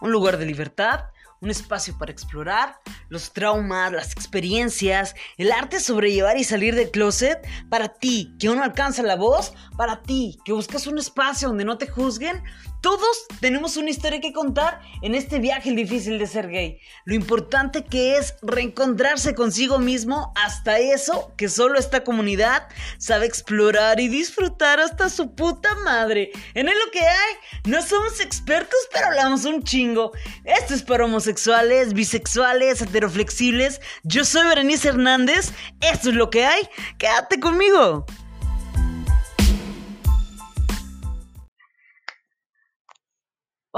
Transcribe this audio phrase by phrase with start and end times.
[0.00, 1.06] un lugar de libertad,
[1.40, 6.90] un espacio para explorar los traumas, las experiencias, el arte de sobrellevar y salir del
[6.90, 7.46] closet.
[7.68, 11.64] Para ti que aún no alcanza la voz, para ti que buscas un espacio donde
[11.64, 12.42] no te juzguen,
[12.80, 16.80] todos tenemos una historia que contar en este viaje difícil de ser gay.
[17.04, 22.68] Lo importante que es reencontrarse consigo mismo hasta eso que solo esta comunidad
[22.98, 26.30] sabe explorar y disfrutar hasta su puta madre.
[26.54, 27.34] En lo que hay,
[27.64, 30.12] no somos expertos, pero hablamos un chingo.
[30.44, 33.80] Esto es para homosexuales, bisexuales, heteroflexibles.
[34.02, 35.52] Yo soy Berenice Hernández.
[35.80, 36.68] Esto es lo que hay.
[36.98, 38.06] Quédate conmigo.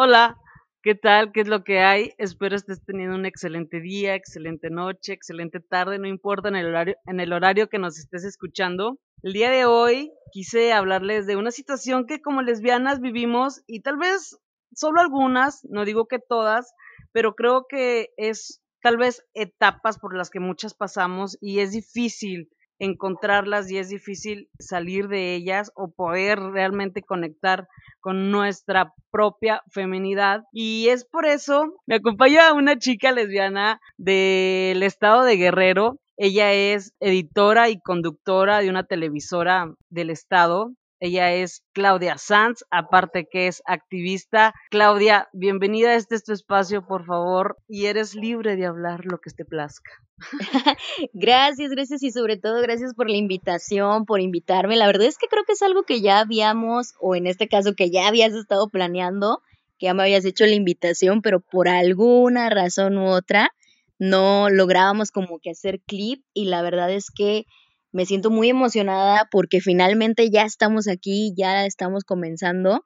[0.03, 0.39] Hola,
[0.83, 1.31] ¿qué tal?
[1.31, 2.15] ¿Qué es lo que hay?
[2.17, 6.97] Espero estés teniendo un excelente día, excelente noche, excelente tarde, no importa en el horario,
[7.05, 8.99] en el horario que nos estés escuchando.
[9.23, 13.99] El día de hoy quise hablarles de una situación que como lesbianas vivimos y tal
[13.99, 14.39] vez
[14.75, 16.73] solo algunas, no digo que todas,
[17.13, 22.49] pero creo que es tal vez etapas por las que muchas pasamos y es difícil
[22.81, 27.69] encontrarlas y es difícil salir de ellas o poder realmente conectar
[28.01, 30.43] con nuestra propia feminidad.
[30.53, 36.01] Y es por eso, me acompaña una chica lesbiana del estado de Guerrero.
[36.17, 40.73] Ella es editora y conductora de una televisora del estado.
[41.01, 44.53] Ella es Claudia Sanz, aparte que es activista.
[44.71, 49.31] Claudia, bienvenida a este tu espacio, por favor, y eres libre de hablar lo que
[49.31, 49.91] te plazca.
[51.15, 54.77] gracias, gracias y sobre todo gracias por la invitación, por invitarme.
[54.77, 57.75] La verdad es que creo que es algo que ya habíamos, o en este caso
[57.75, 59.41] que ya habías estado planeando,
[59.79, 63.55] que ya me habías hecho la invitación, pero por alguna razón u otra
[63.99, 67.47] no lográbamos como que hacer clip y la verdad es que
[67.93, 72.85] me siento muy emocionada porque finalmente ya estamos aquí, ya estamos comenzando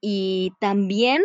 [0.00, 1.22] y también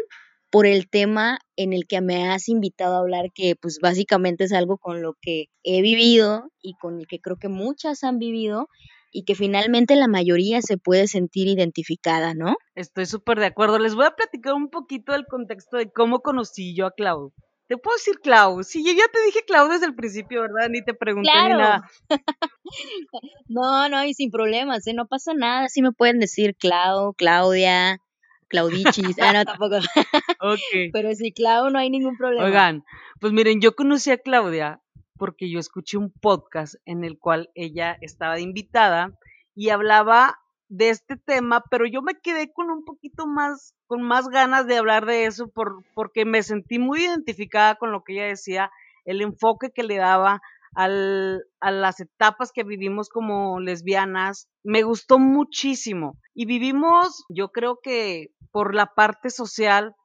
[0.50, 4.54] por el tema en el que me has invitado a hablar, que pues básicamente es
[4.54, 8.68] algo con lo que he vivido y con el que creo que muchas han vivido
[9.12, 12.56] y que finalmente la mayoría se puede sentir identificada, ¿no?
[12.76, 13.80] Estoy súper de acuerdo.
[13.80, 17.34] Les voy a platicar un poquito del contexto de cómo conocí yo a Clau.
[17.68, 18.64] Te puedo decir Clau.
[18.64, 20.70] Sí, yo ya te dije Clau desde el principio, ¿verdad?
[20.70, 21.90] Ni te pregunté ni nada.
[23.50, 24.94] no, no, y sin problemas, ¿eh?
[24.94, 25.68] No pasa nada.
[25.68, 28.02] Sí me pueden decir Clau, Claudia,
[28.48, 29.20] Claudichis.
[29.20, 29.76] ah, no, tampoco.
[30.40, 30.92] ok.
[30.94, 32.46] Pero sí, Clau, no hay ningún problema.
[32.46, 32.86] Oigan,
[33.20, 34.82] pues miren, yo conocí a Claudia
[35.18, 39.18] porque yo escuché un podcast en el cual ella estaba invitada
[39.56, 40.40] y hablaba
[40.70, 44.78] de este tema, pero yo me quedé con un poquito más, con más ganas de
[44.78, 48.72] hablar de eso por, porque me sentí muy identificada con lo que ella decía,
[49.06, 50.42] el enfoque que le daba
[50.76, 56.18] al, a las etapas que vivimos como lesbianas, me gustó muchísimo.
[56.34, 59.96] Y vivimos, yo creo que por la parte social,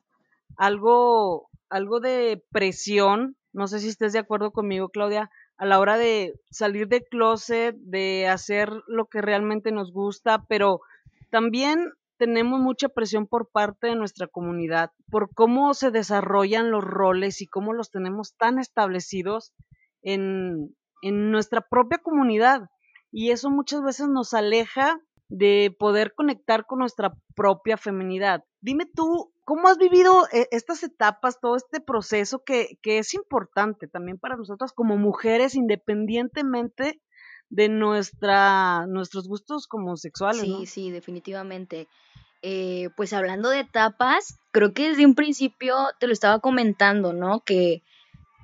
[0.57, 5.97] algo, algo de presión, no sé si estés de acuerdo conmigo, Claudia, a la hora
[5.97, 10.81] de salir de closet, de hacer lo que realmente nos gusta, pero
[11.31, 17.41] también tenemos mucha presión por parte de nuestra comunidad, por cómo se desarrollan los roles
[17.41, 19.53] y cómo los tenemos tan establecidos
[20.03, 22.69] en, en nuestra propia comunidad.
[23.11, 28.45] Y eso muchas veces nos aleja de poder conectar con nuestra propia feminidad.
[28.61, 33.89] Dime tú, ¿cómo has vivido eh, estas etapas, todo este proceso que, que es importante
[33.89, 37.01] también para nosotras como mujeres, independientemente
[37.51, 40.43] de nuestra, nuestros gustos como sexuales?
[40.43, 41.89] Sí, sí, definitivamente.
[42.43, 47.41] Eh, pues hablando de etapas, creo que desde un principio te lo estaba comentando, ¿no?
[47.45, 47.83] Que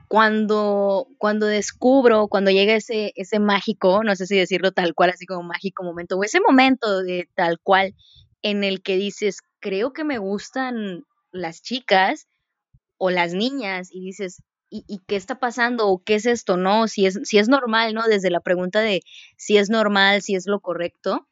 [0.09, 5.27] cuando, cuando descubro, cuando llega ese, ese mágico, no sé si decirlo tal cual, así
[5.27, 7.95] como mágico momento, o ese momento de tal cual
[8.43, 12.27] en el que dices, creo que me gustan las chicas
[12.97, 15.89] o las niñas, y dices, ¿y, y qué está pasando?
[15.89, 16.57] ¿O qué es esto?
[16.57, 16.89] ¿No?
[16.89, 18.07] Si es, si es normal, ¿no?
[18.07, 19.01] Desde la pregunta de
[19.37, 21.29] si es normal, si es lo correcto.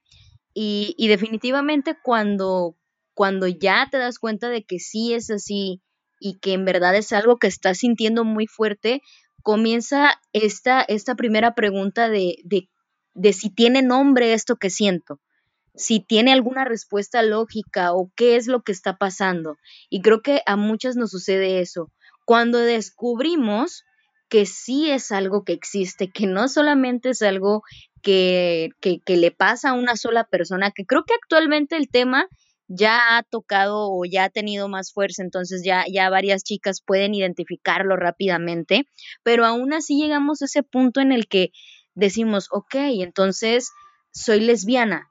[0.55, 2.77] Y, y definitivamente cuando,
[3.15, 5.83] cuando ya te das cuenta de que sí es así,
[6.19, 9.03] y que en verdad es algo que estás sintiendo muy fuerte,
[9.43, 12.69] comienza esta, esta primera pregunta de, de,
[13.15, 15.21] de si tiene nombre esto que siento,
[15.77, 19.59] si tiene alguna respuesta lógica o qué es lo que está pasando.
[19.91, 21.93] Y creo que a muchas nos sucede eso.
[22.25, 23.85] Cuando descubrimos
[24.29, 27.63] que sí es algo que existe, que no solamente es algo
[28.03, 32.27] que, que, le pasa a una sola persona, que creo que actualmente el tema
[32.69, 37.15] ya ha tocado o ya ha tenido más fuerza, entonces ya, ya varias chicas pueden
[37.15, 38.89] identificarlo rápidamente,
[39.23, 41.53] pero aún así llegamos a ese punto en el que
[41.95, 43.71] decimos, ok, entonces
[44.13, 45.11] soy lesbiana,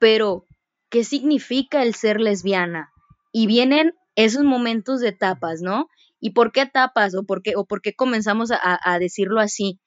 [0.00, 0.46] pero
[0.88, 2.90] ¿qué significa el ser lesbiana?
[3.30, 5.86] Y vienen esos momentos de etapas, ¿no?
[6.18, 9.78] ¿Y por qué etapas o por qué, o por qué comenzamos a, a decirlo así?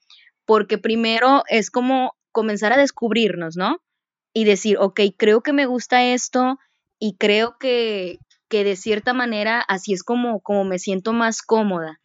[0.46, 3.80] Porque primero es como comenzar a descubrirnos, ¿no?
[4.34, 6.58] Y decir, ok, creo que me gusta esto
[7.00, 12.00] y creo que, que de cierta manera así es como, como me siento más cómoda.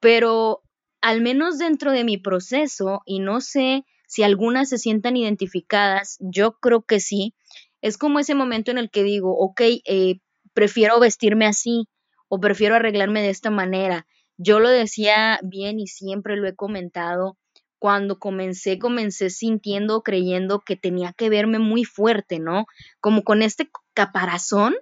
[0.00, 0.62] Pero
[1.00, 6.58] al menos dentro de mi proceso, y no sé si algunas se sientan identificadas, yo
[6.58, 7.35] creo que sí,
[7.86, 10.18] es como ese momento en el que digo, ok, eh,
[10.54, 11.86] prefiero vestirme así
[12.28, 14.08] o prefiero arreglarme de esta manera.
[14.36, 17.38] Yo lo decía bien y siempre lo he comentado.
[17.78, 22.66] Cuando comencé, comencé sintiendo, creyendo que tenía que verme muy fuerte, ¿no?
[23.00, 24.74] Como con este caparazón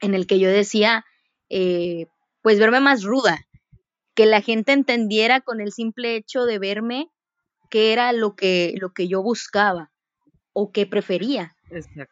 [0.00, 1.04] en el que yo decía,
[1.50, 2.06] eh,
[2.40, 3.46] pues verme más ruda,
[4.14, 7.10] que la gente entendiera con el simple hecho de verme
[7.68, 9.90] qué era lo que, lo que yo buscaba
[10.54, 11.54] o que prefería.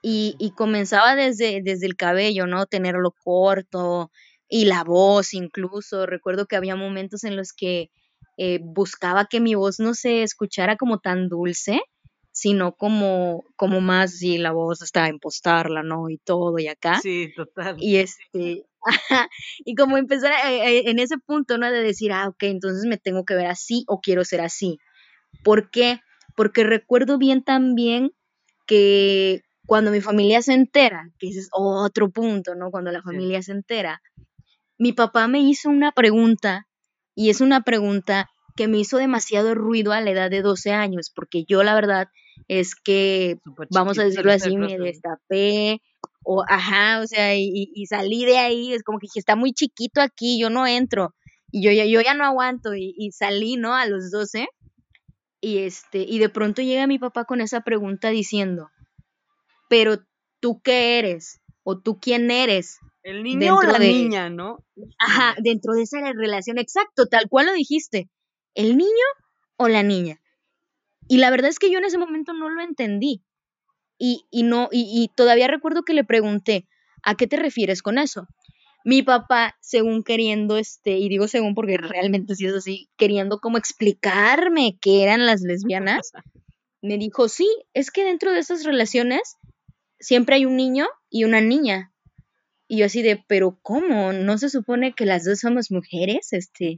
[0.03, 2.67] Y, y, comenzaba desde, desde el cabello, ¿no?
[2.67, 4.11] Tenerlo corto
[4.49, 6.05] y la voz incluso.
[6.05, 7.91] Recuerdo que había momentos en los que
[8.37, 11.81] eh, buscaba que mi voz no se escuchara como tan dulce,
[12.33, 16.11] sino como, como más, si la voz está en postarla, ¿no?
[16.11, 16.99] Y todo y acá.
[17.01, 17.77] Sí, total.
[17.79, 18.67] Y este,
[19.65, 21.71] y como empezar eh, en ese punto, ¿no?
[21.71, 24.79] De decir, ah, ok, entonces me tengo que ver así o quiero ser así.
[25.45, 26.01] ¿Por qué?
[26.35, 28.13] Porque recuerdo bien también
[28.73, 32.71] que cuando mi familia se entera, que ese es otro punto, ¿no?
[32.71, 34.01] Cuando la familia se entera,
[34.79, 36.67] mi papá me hizo una pregunta
[37.15, 41.13] y es una pregunta que me hizo demasiado ruido a la edad de 12 años,
[41.15, 42.09] porque yo la verdad
[42.49, 43.37] es que,
[43.69, 45.83] vamos a decirlo así, me destapé,
[46.25, 50.01] o ajá, o sea, y, salí de ahí, es como que dije, está muy chiquito
[50.01, 51.15] aquí, yo no entro,
[51.51, 53.75] y yo ya, yo ya no aguanto, y, y salí, ¿no?
[53.75, 54.49] A los 12,
[55.43, 58.71] y este, y de pronto llega mi papá con esa pregunta diciendo,
[59.69, 59.99] pero
[60.39, 62.79] tú qué eres, o tú quién eres.
[63.03, 64.65] El niño o la niña, ¿no?
[64.99, 68.09] Ajá, dentro de esa relación, exacto, tal cual lo dijiste,
[68.55, 69.07] el niño
[69.57, 70.21] o la niña.
[71.09, 73.25] Y la verdad es que yo en ese momento no lo entendí.
[73.99, 76.69] Y, y no, y, y todavía recuerdo que le pregunté,
[77.03, 78.29] ¿a qué te refieres con eso?
[78.85, 83.59] Mi papá, según queriendo, este, y digo según porque realmente sí es así, queriendo como
[83.59, 86.13] explicarme qué eran las lesbianas,
[86.83, 89.37] me dijo, sí, es que dentro de esas relaciones
[90.01, 91.93] siempre hay un niño y una niña.
[92.67, 94.13] Y yo así de, pero ¿cómo?
[94.13, 96.33] ¿No se supone que las dos somos mujeres?
[96.33, 96.77] Este,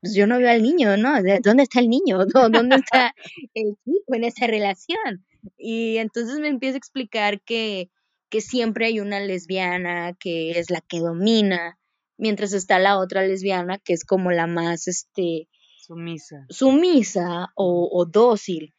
[0.00, 1.14] pues yo no veo al niño, ¿no?
[1.42, 2.18] ¿Dónde está el niño?
[2.66, 3.14] ¿Dónde está
[3.54, 5.24] el chico en esa relación?
[5.56, 7.90] Y entonces me empieza a explicar que
[8.30, 11.78] que siempre hay una lesbiana que es la que domina,
[12.16, 15.48] mientras está la otra lesbiana que es como la más, este,
[15.78, 18.74] sumisa, sumisa o, dócil.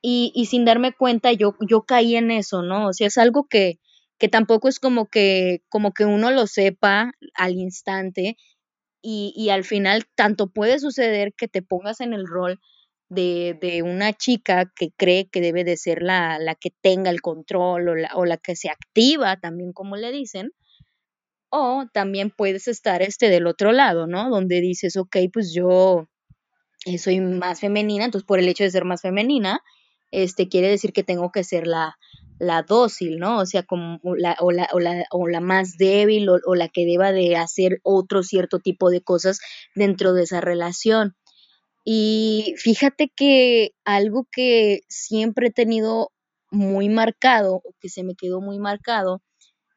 [0.00, 2.88] Y, y, sin darme cuenta yo, yo caí en eso, ¿no?
[2.88, 3.78] O sea, es algo que,
[4.18, 8.36] que tampoco es como que, como que uno lo sepa al instante
[9.00, 12.60] y, y al final tanto puede suceder que te pongas en el rol
[13.08, 17.20] de, de, una chica que cree que debe de ser la, la que tenga el
[17.20, 20.52] control o la, o la, que se activa también como le dicen,
[21.50, 24.28] o también puedes estar este del otro lado, ¿no?
[24.30, 26.08] Donde dices, ok, pues yo
[26.86, 29.60] eh, soy más femenina, entonces por el hecho de ser más femenina,
[30.10, 31.96] este quiere decir que tengo que ser la,
[32.38, 33.38] la dócil, ¿no?
[33.38, 36.68] O sea, como la, o, la, o, la, o la más débil o, o la
[36.68, 39.40] que deba de hacer otro cierto tipo de cosas
[39.74, 41.14] dentro de esa relación.
[41.84, 46.10] Y fíjate que algo que siempre he tenido
[46.50, 49.22] muy marcado, o que se me quedó muy marcado,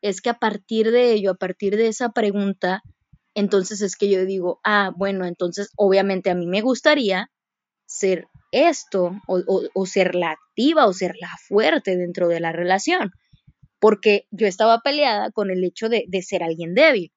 [0.02, 2.82] es que a partir de ello, a partir de esa pregunta,
[3.36, 7.30] entonces es que yo digo, ah, bueno, entonces obviamente a mí me gustaría
[7.86, 13.12] ser esto, o, ser la activa, o ser la fuerte dentro de la relación,
[13.80, 17.12] porque yo estaba peleada con el hecho de, de ser alguien débil.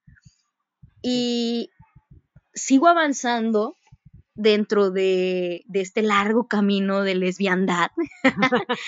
[1.03, 1.71] Y
[2.55, 3.77] sigo avanzando
[4.35, 7.91] dentro de, este largo camino de lesbiandad.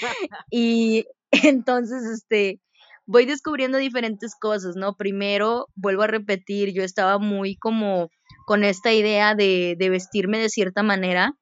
[0.50, 2.60] y entonces, este,
[3.06, 4.96] voy descubriendo diferentes cosas, ¿no?
[4.96, 8.10] Primero, vuelvo a repetir, yo estaba muy como
[8.46, 11.34] con esta idea de, de vestirme de cierta manera,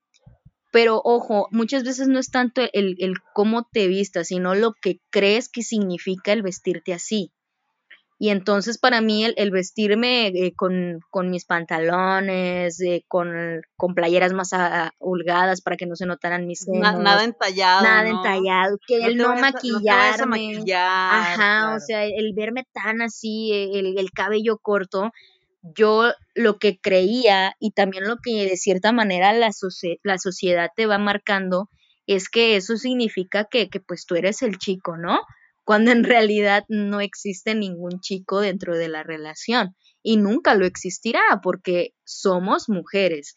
[0.73, 5.01] pero ojo, muchas veces no es tanto el, el cómo te vistas, sino lo que
[5.11, 7.33] crees que significa el vestirte así.
[8.23, 11.01] Y entonces para mí el, vestirme eh, con,
[11.31, 14.51] mis pantalones, eh, con, con, playeras más
[14.99, 16.99] holgadas para que no se notaran mis senos.
[16.99, 17.83] nada entallado.
[17.83, 18.77] Nada entallado.
[18.87, 20.63] Que el no maquillarme.
[20.77, 25.13] ajá, o sea, el verme tan así, el, el cabello corto,
[25.63, 29.51] yo lo que creía y también lo que de cierta manera la,
[30.03, 31.71] la sociedad te va marcando
[32.07, 35.21] es que eso significa que, que pues tú eres el chico, ¿no?
[35.71, 41.21] Cuando en realidad no existe ningún chico dentro de la relación y nunca lo existirá
[41.45, 43.37] porque somos mujeres.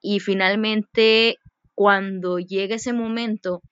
[0.00, 1.38] Y finalmente,
[1.74, 3.62] cuando llega ese momento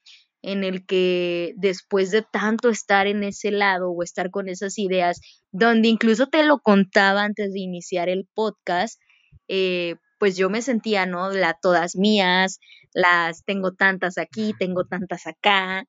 [0.42, 5.20] en el que después de tanto estar en ese lado o estar con esas ideas,
[5.52, 9.00] donde incluso te lo contaba antes de iniciar el podcast,
[9.46, 11.30] eh, pues yo me sentía, ¿no?
[11.30, 12.58] La todas mías,
[12.92, 15.84] las tengo tantas aquí, tengo tantas acá,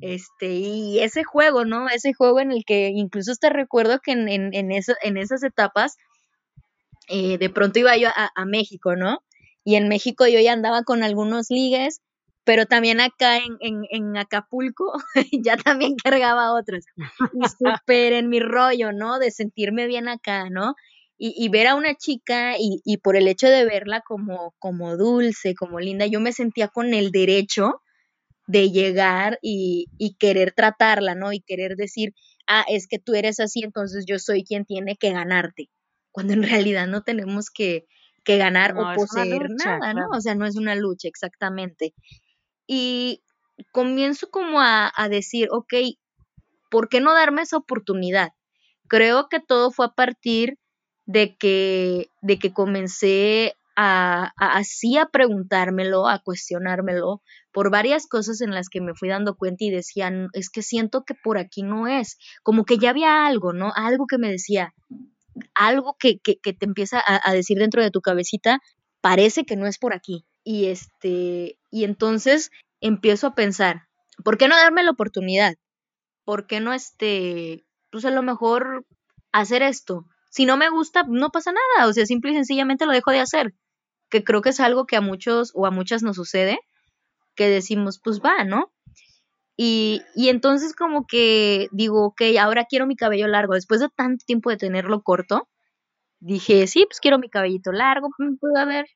[0.00, 1.88] este, y ese juego, ¿no?
[1.88, 5.96] Ese juego en el que incluso te recuerdo que en, en, en, en esas etapas,
[7.08, 9.22] eh, de pronto iba yo a, a, México, ¿no?
[9.64, 12.00] Y en México yo ya andaba con algunos ligues,
[12.44, 14.92] pero también acá en, en Acapulco
[15.44, 16.84] ya también cargaba otros.
[16.96, 17.48] Y
[17.80, 19.18] súper en mi rollo, ¿no?
[19.18, 20.74] De sentirme bien acá, ¿no?
[21.18, 24.98] Y, y, ver a una chica y, y, por el hecho de verla como, como
[24.98, 27.80] dulce, como linda, yo me sentía con el derecho
[28.46, 31.32] de llegar y, y, querer tratarla, ¿no?
[31.32, 32.14] Y querer decir,
[32.46, 35.68] ah, es que tú eres así, entonces yo soy quien tiene que ganarte,
[36.12, 37.86] cuando en realidad no tenemos que,
[38.24, 40.08] que ganar o poseer nada, ¿no?
[40.12, 41.94] O sea, no es una lucha exactamente.
[42.66, 43.22] Y
[43.72, 45.74] comienzo como a, a decir, ok,
[46.70, 48.30] ¿por qué no darme esa oportunidad?
[48.88, 50.58] Creo que todo fue a partir
[51.06, 58.52] de que, de que comencé a, así a preguntármelo, a cuestionármelo por varias cosas en
[58.52, 61.86] las que me fui dando cuenta y decían, es que siento que por aquí no
[61.86, 63.72] es, como que ya había algo, ¿no?
[63.74, 64.74] Algo que me decía,
[65.54, 68.60] algo que, que, que te empieza a, a, decir dentro de tu cabecita,
[69.00, 70.24] parece que no es por aquí.
[70.42, 73.82] Y este, y entonces empiezo a pensar,
[74.24, 75.54] ¿por qué no darme la oportunidad?
[76.24, 78.86] ¿Por qué no este, pues a lo mejor
[79.32, 80.06] hacer esto?
[80.30, 83.20] Si no me gusta, no pasa nada, o sea, simple y sencillamente lo dejo de
[83.20, 83.54] hacer,
[84.08, 86.58] que creo que es algo que a muchos o a muchas nos sucede,
[87.34, 88.72] que decimos, pues va, ¿no?
[89.56, 94.24] Y, y entonces como que digo, ok, ahora quiero mi cabello largo, después de tanto
[94.26, 95.48] tiempo de tenerlo corto,
[96.20, 98.86] dije, sí, pues quiero mi cabellito largo, mm, puedo ver.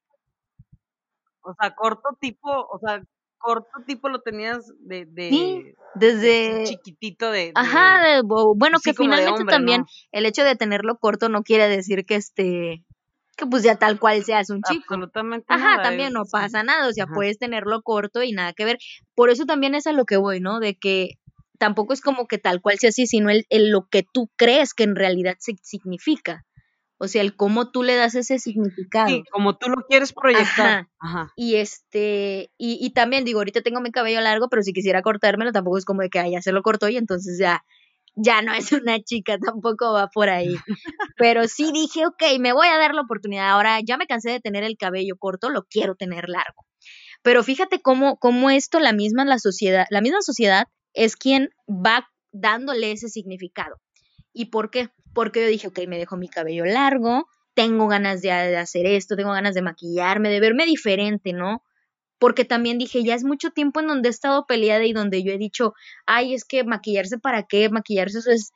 [1.43, 3.03] O sea, corto tipo, o sea,
[3.39, 8.79] corto tipo lo tenías de, de sí, desde de chiquitito de, de ajá de, bueno
[8.79, 9.87] sí, que finalmente hombre, también ¿no?
[10.13, 12.85] el hecho de tenerlo corto no quiere decir que este
[13.41, 16.63] que pues ya tal cual seas un chico Absolutamente ajá nada, también es- no pasa
[16.63, 17.15] nada o sea Ajá.
[17.15, 18.79] puedes tenerlo corto y nada que ver
[19.17, 21.15] por eso también es a lo que voy no de que
[21.59, 24.75] tampoco es como que tal cual sea así sino el, el lo que tú crees
[24.75, 26.45] que en realidad si- significa
[27.03, 30.67] o sea el cómo tú le das ese significado Sí, como tú lo quieres proyectar.
[30.67, 30.89] Ajá.
[30.99, 31.33] Ajá.
[31.35, 35.51] y este, y, y también digo, ahorita tengo mi cabello largo, pero si quisiera cortármelo,
[35.51, 37.65] tampoco es como de que "Ay, ya se lo cortó y entonces ya,
[38.15, 40.57] ya no es una chica, tampoco va por ahí.
[41.17, 43.51] Pero sí dije, ok, me voy a dar la oportunidad.
[43.51, 46.67] Ahora ya me cansé de tener el cabello corto, lo quiero tener largo.
[47.23, 52.09] Pero fíjate cómo, cómo esto, la misma, la sociedad, la misma sociedad es quien va
[52.33, 53.77] dándole ese significado.
[54.33, 54.89] ¿Y por qué?
[55.13, 59.17] Porque yo dije, ok, me dejo mi cabello largo, tengo ganas de, de hacer esto,
[59.17, 61.63] tengo ganas de maquillarme, de verme diferente, ¿no?
[62.21, 65.33] Porque también dije, ya es mucho tiempo en donde he estado peleada y donde yo
[65.33, 65.75] he dicho,
[66.07, 68.53] ay, es que maquillarse para qué, maquillarse eso es,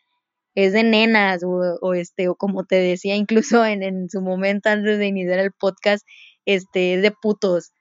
[0.54, 4.68] es de nenas, o, o este, o como te decía incluso en, en su momento
[4.68, 6.06] antes de iniciar el podcast,
[6.44, 7.72] este, es de putos.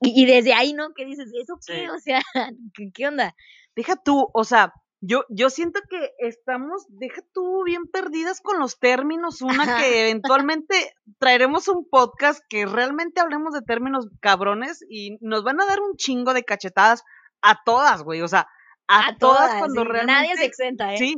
[0.00, 0.94] Y, y desde ahí, ¿no?
[0.96, 1.28] ¿Qué dices?
[1.40, 1.74] ¿Eso qué?
[1.74, 1.88] Sí.
[1.94, 2.20] O sea,
[2.74, 3.34] ¿qué, qué onda?
[3.76, 8.78] Deja tú, o sea, yo, yo siento que estamos, deja tú bien perdidas con los
[8.78, 15.44] términos, una que eventualmente traeremos un podcast que realmente hablemos de términos cabrones y nos
[15.44, 17.04] van a dar un chingo de cachetadas
[17.42, 18.48] a todas, güey, o sea,
[18.88, 20.12] a, todas, cuando sí, realmente...
[20.12, 20.98] Nadie se exenta, ¿eh?
[20.98, 21.14] Sí,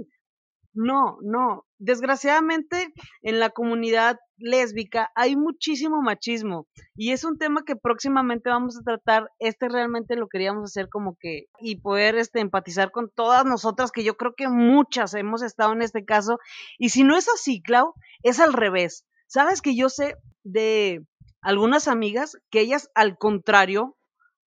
[0.75, 1.65] no, no.
[1.79, 8.77] Desgraciadamente, en la comunidad lésbica hay muchísimo machismo y es un tema que próximamente vamos
[8.79, 9.31] a tratar.
[9.39, 14.05] Este realmente lo queríamos hacer como que y poder este empatizar con todas nosotras que
[14.05, 16.39] yo creo que muchas hemos estado en este caso
[16.79, 19.05] y si no es así, Clau, es al revés.
[19.27, 21.05] Sabes que yo sé de
[21.43, 23.98] algunas amigas que ellas al contrario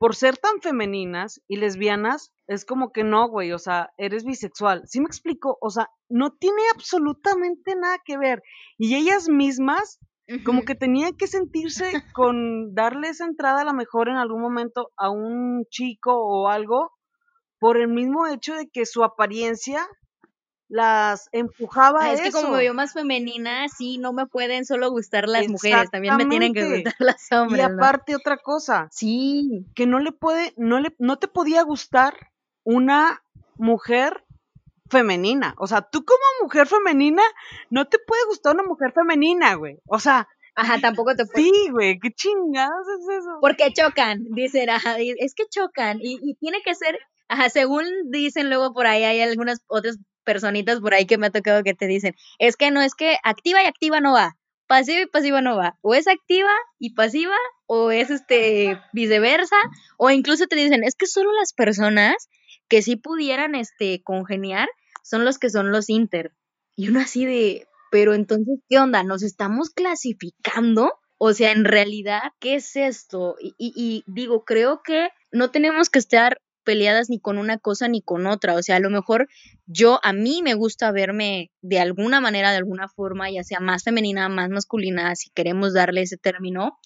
[0.02, 4.82] por ser tan femeninas y lesbianas, es como que no, güey, o sea, eres bisexual.
[4.88, 5.60] ¿Sí me explico?
[5.62, 8.42] O sea, no tiene absolutamente nada que ver.
[8.80, 10.00] Y ellas mismas,
[10.44, 14.90] como que tenían que sentirse con darle esa entrada a lo mejor en algún momento
[14.98, 16.90] a un chico o algo,
[17.60, 19.88] por el mismo hecho de que su apariencia
[20.72, 24.90] las empujaba Ah, es que como me veo más femenina, sí, no me pueden solo
[24.90, 27.76] gustar las mujeres, también me tienen que gustar los Y hombres, ¿no?
[27.76, 32.16] aparte otra cosa, Sí, que no le puede, no le, no te podía gustar
[32.64, 33.22] una
[33.58, 34.24] mujer
[34.90, 35.56] femenina.
[35.58, 37.22] O sea, tú como mujer femenina,
[37.70, 39.78] no te puede gustar una mujer femenina, güey.
[39.88, 41.46] O sea, ajá, tampoco te puedes...
[41.46, 43.38] sí, güey, qué chingados es eso.
[43.42, 46.98] Porque chocan, dicen, ajá, y- es que chocan, y, y tiene que ser,
[47.30, 51.32] ajá, según dicen luego por ahí, hay algunas otras personitas por ahí que me ha
[51.32, 54.38] tocado que te dicen, es que no, es que activa y activa no va,
[54.68, 57.36] pasiva y pasiva no va, o es activa y pasiva,
[57.66, 59.58] o es este viceversa,
[59.98, 62.30] o incluso te dicen, es que solo las personas
[62.68, 64.70] que sí pudieran este congeniar
[65.04, 66.34] son los que son los inter.
[66.78, 69.04] Y uno así de, pero entonces, ¿qué onda?
[69.04, 70.94] ¿Nos estamos clasificando?
[71.18, 73.36] O sea, en realidad, ¿qué es esto?
[73.40, 78.02] Y, y digo, creo que no tenemos que estar peleadas ni con una cosa ni
[78.02, 78.56] con otra.
[78.56, 79.28] O sea, a lo mejor
[79.66, 83.84] yo, a mí me gusta verme de alguna manera, de alguna forma, ya sea más
[83.84, 86.78] femenina, más masculina, si queremos darle ese término,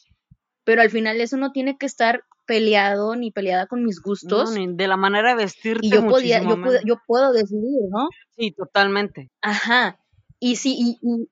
[0.64, 4.54] pero al final eso no tiene que estar peleado ni peleada con mis gustos.
[4.54, 5.86] de la manera de vestirte.
[5.86, 8.08] Y yo, podía, yo, puedo, yo puedo decidir, ¿no?
[8.38, 9.32] Sí, totalmente.
[9.42, 10.00] Ajá.
[10.40, 11.28] Y sí, y, y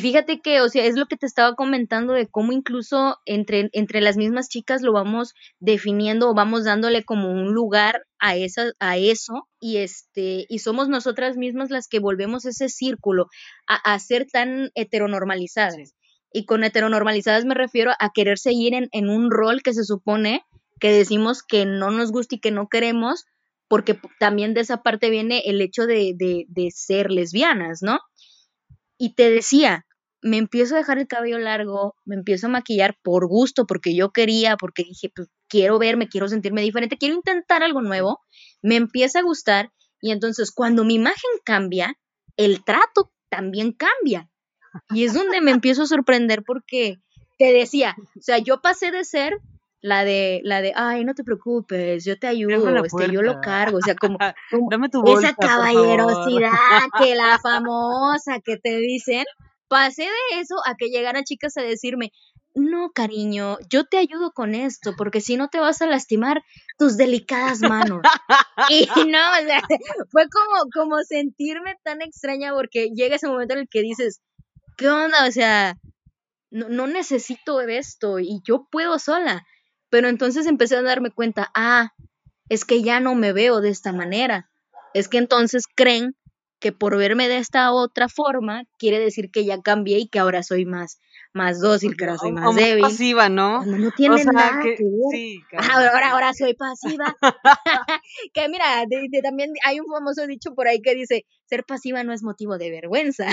[0.00, 4.00] fíjate que, o sea, es lo que te estaba comentando de cómo incluso entre, entre
[4.00, 8.96] las mismas chicas lo vamos definiendo o vamos dándole como un lugar a, esa, a
[8.96, 13.26] eso y, este, y somos nosotras mismas las que volvemos ese círculo
[13.66, 15.94] a, ser tan heteronormalizadas.
[16.32, 20.44] Y con heteronormalizadas me refiero a querer seguir en, en un rol que se supone
[20.80, 23.24] que decimos que no nos gusta y que no queremos,
[23.68, 27.98] porque también de esa parte viene el hecho de, de, de ser lesbianas, ¿no?
[29.02, 29.84] Y te decía,
[30.20, 34.12] me empiezo a dejar el cabello largo, me empiezo a maquillar por gusto, porque yo
[34.12, 38.20] quería, porque dije, pues quiero verme, quiero sentirme diferente, quiero intentar algo nuevo,
[38.62, 41.98] me empieza a gustar y entonces cuando mi imagen cambia,
[42.36, 44.30] el trato también cambia.
[44.90, 46.98] Y es donde me empiezo a sorprender porque
[47.38, 49.40] te decía, o sea, yo pasé de ser
[49.82, 53.78] la de, la de, ay, no te preocupes, yo te ayudo, este, yo lo cargo,
[53.78, 54.16] o sea, como,
[54.70, 56.50] Dame tu esa caballerosidad
[56.98, 59.24] que la famosa que te dicen,
[59.66, 62.12] pasé de eso a que llegaran chicas a decirme,
[62.54, 66.44] no, cariño, yo te ayudo con esto, porque si no te vas a lastimar
[66.78, 68.02] tus delicadas manos.
[68.70, 69.62] y no, o sea,
[70.10, 74.20] fue como, como sentirme tan extraña porque llega ese momento en el que dices,
[74.76, 75.26] ¿qué onda?
[75.26, 75.76] O sea,
[76.50, 79.44] no, no necesito esto y yo puedo sola.
[79.92, 81.92] Pero entonces empecé a darme cuenta, ah,
[82.48, 84.50] es que ya no me veo de esta manera.
[84.94, 86.16] Es que entonces creen
[86.60, 90.42] que por verme de esta otra forma quiere decir que ya cambié y que ahora
[90.42, 90.98] soy más
[91.34, 92.82] más dócil, que ahora soy más débil.
[92.82, 93.64] pasiva, ¿no?
[93.64, 94.76] No, tiene nada que,
[95.72, 97.16] ahora, ahora soy pasiva.
[98.34, 98.84] que mira,
[99.22, 102.70] también hay un famoso dicho por ahí que dice, ser pasiva no es motivo de
[102.70, 103.26] vergüenza.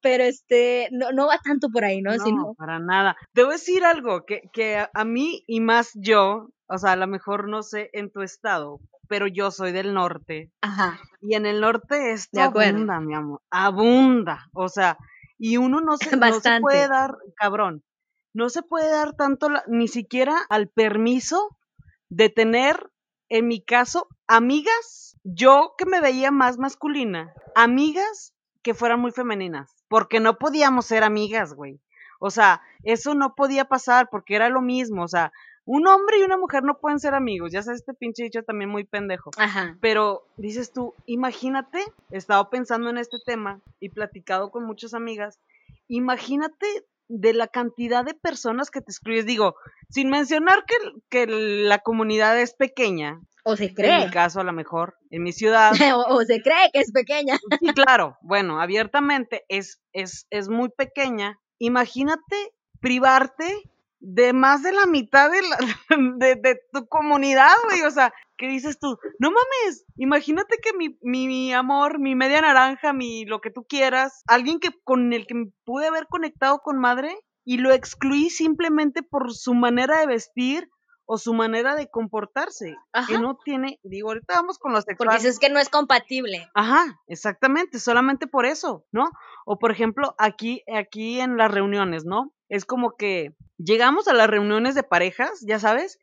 [0.00, 2.14] Pero este, no, no va tanto por ahí, ¿no?
[2.16, 3.16] No, para nada.
[3.36, 7.48] A decir algo, que, que a mí y más yo, o sea, a lo mejor
[7.48, 10.50] no sé en tu estado, pero yo soy del norte.
[10.60, 11.00] Ajá.
[11.20, 14.46] Y en el norte esto abunda, mi amor, abunda.
[14.54, 14.96] O sea,
[15.40, 17.82] y uno no se, no se puede dar, cabrón,
[18.34, 21.56] no se puede dar tanto, ni siquiera al permiso
[22.10, 22.90] de tener,
[23.30, 29.74] en mi caso, amigas, yo que me veía más masculina, amigas que fueran muy femeninas,
[29.88, 31.80] porque no podíamos ser amigas, güey.
[32.20, 35.32] O sea, eso no podía pasar porque era lo mismo, o sea,
[35.72, 38.68] un hombre y una mujer no pueden ser amigos, ya sabes, este pinche dicho también
[38.68, 39.30] muy pendejo.
[39.36, 39.78] Ajá.
[39.80, 41.78] Pero dices tú, imagínate,
[42.10, 45.38] he estado pensando en este tema y platicado con muchas amigas,
[45.86, 46.66] imagínate
[47.06, 49.54] de la cantidad de personas que te excluyes, digo,
[49.88, 50.74] sin mencionar que,
[51.08, 53.20] que la comunidad es pequeña.
[53.44, 53.94] O se cree.
[53.94, 55.70] En mi caso, a lo mejor, en mi ciudad.
[56.08, 57.38] o, se cree que es pequeña.
[57.60, 58.18] sí, claro.
[58.22, 61.38] Bueno, abiertamente es, es, es muy pequeña.
[61.60, 62.36] Imagínate
[62.80, 65.56] privarte de más de la mitad de, la,
[66.42, 67.82] de, tu comunidad, güey.
[67.82, 68.98] O sea, ¿qué dices tú?
[69.18, 74.22] No mames, imagínate que mi, mi, amor, mi media naranja, mi lo que tú quieras,
[74.26, 75.34] alguien que con el que
[75.64, 80.68] pude haber conectado con madre y lo excluí simplemente por su manera de vestir
[81.12, 82.76] o su manera de comportarse,
[83.08, 85.16] que no tiene, digo, ahorita vamos con los sexuales.
[85.16, 86.48] Porque es que no es compatible.
[86.54, 89.10] Ajá, exactamente, solamente por eso, ¿no?
[89.44, 92.32] O por ejemplo, aquí, aquí en las reuniones, ¿no?
[92.50, 95.98] Es como que llegamos a las reuniones de parejas, ya sabes,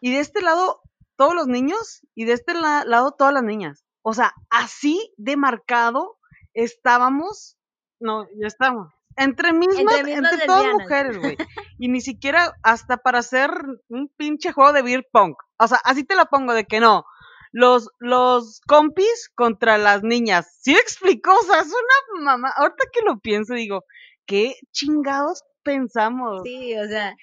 [0.00, 0.82] y de este lado
[1.16, 3.84] todos los niños y de este lado todas las niñas.
[4.02, 6.18] O sea, así de marcado
[6.54, 7.56] estábamos,
[7.98, 8.92] no, ya estamos.
[9.16, 11.36] Entre mismas, entre, todas mujeres, güey.
[11.78, 13.50] y ni siquiera hasta para hacer
[13.88, 15.38] un pinche juego de beer punk.
[15.58, 17.06] O sea, así te la pongo de que no.
[17.52, 20.58] Los, los compis contra las niñas.
[20.60, 21.32] ¿Sí me explico?
[21.34, 22.52] O sea, es una mamá.
[22.54, 23.84] Ahorita que lo pienso, digo,
[24.26, 26.40] ¿qué chingados pensamos.
[26.44, 27.16] Sí, o sea,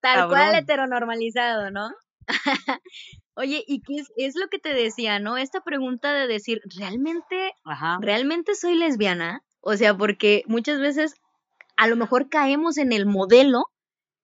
[0.00, 1.90] tal cual heteronormalizado, ¿no?
[3.34, 5.38] Oye, ¿y qué es, lo que te decía, no?
[5.38, 7.52] Esta pregunta de decir, ¿realmente,
[8.00, 9.42] ¿realmente soy lesbiana?
[9.60, 11.14] O sea, porque muchas veces
[11.76, 13.66] a lo mejor caemos en el modelo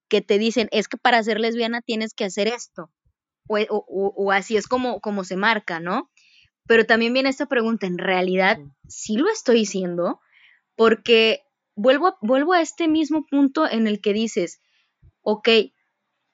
[0.09, 2.91] que te dicen, es que para ser lesbiana tienes que hacer esto.
[3.49, 6.11] O, o, o así es como, como se marca, ¿no?
[6.67, 10.21] pero también viene esta pregunta, ¿en realidad sí lo estoy diciendo?
[10.77, 11.43] Porque
[11.75, 14.61] vuelvo a, vuelvo a este mismo punto en el que dices,
[15.23, 15.49] ok,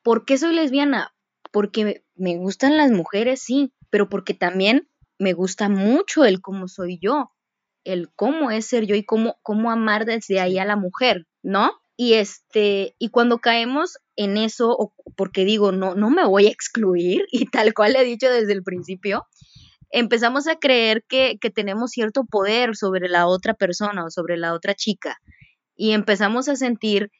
[0.03, 1.15] ¿por qué soy lesbiana?
[1.51, 6.99] Porque me gustan las mujeres, sí, pero porque también me gusta mucho el cómo soy
[7.01, 7.33] yo,
[7.85, 11.73] el cómo es ser yo y cómo, cómo amar desde ahí a la mujer, ¿no?
[11.97, 17.27] Y este, y cuando caemos en eso, porque digo, no, no me voy a excluir,
[17.31, 19.27] y tal cual he dicho desde el principio,
[19.91, 24.55] empezamos a creer que, que tenemos cierto poder sobre la otra persona o sobre la
[24.55, 25.19] otra chica.
[25.77, 27.11] Y empezamos a sentir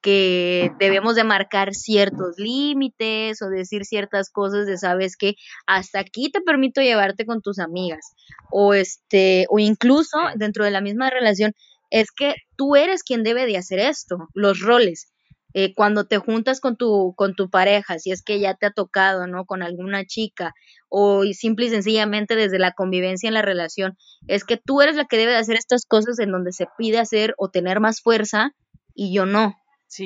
[0.00, 5.34] que debemos de marcar ciertos límites o decir ciertas cosas de sabes que
[5.66, 8.12] hasta aquí te permito llevarte con tus amigas
[8.50, 11.52] o este o incluso dentro de la misma relación
[11.90, 15.08] es que tú eres quien debe de hacer esto los roles
[15.54, 18.70] eh, cuando te juntas con tu con tu pareja si es que ya te ha
[18.70, 20.54] tocado no con alguna chica
[20.88, 25.06] o simple y sencillamente desde la convivencia en la relación es que tú eres la
[25.06, 28.52] que debe de hacer estas cosas en donde se pide hacer o tener más fuerza
[28.94, 29.54] y yo no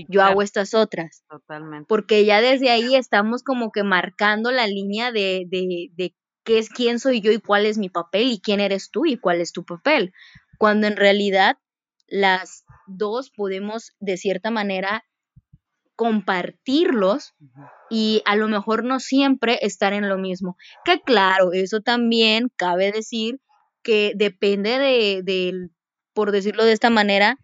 [0.09, 1.24] yo hago estas otras.
[1.28, 1.87] Totalmente.
[1.88, 6.68] Porque ya desde ahí estamos como que marcando la línea de, de, de qué es
[6.68, 9.52] quién soy yo y cuál es mi papel y quién eres tú y cuál es
[9.52, 10.12] tu papel.
[10.59, 11.59] Cuando en realidad
[12.07, 15.05] las dos podemos de cierta manera
[16.03, 17.33] compartirlos
[17.88, 20.57] y a lo mejor no siempre estar en lo mismo.
[20.85, 23.38] Que claro, eso también cabe decir
[23.85, 25.69] que depende de, de
[26.12, 27.37] por decirlo de esta manera,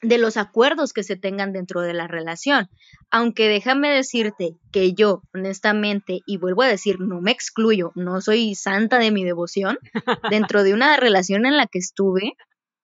[0.00, 2.68] de los acuerdos que se tengan dentro de la relación.
[3.12, 8.56] Aunque déjame decirte que yo, honestamente, y vuelvo a decir, no me excluyo, no soy
[8.56, 9.78] santa de mi devoción,
[10.32, 12.32] dentro de una relación en la que estuve,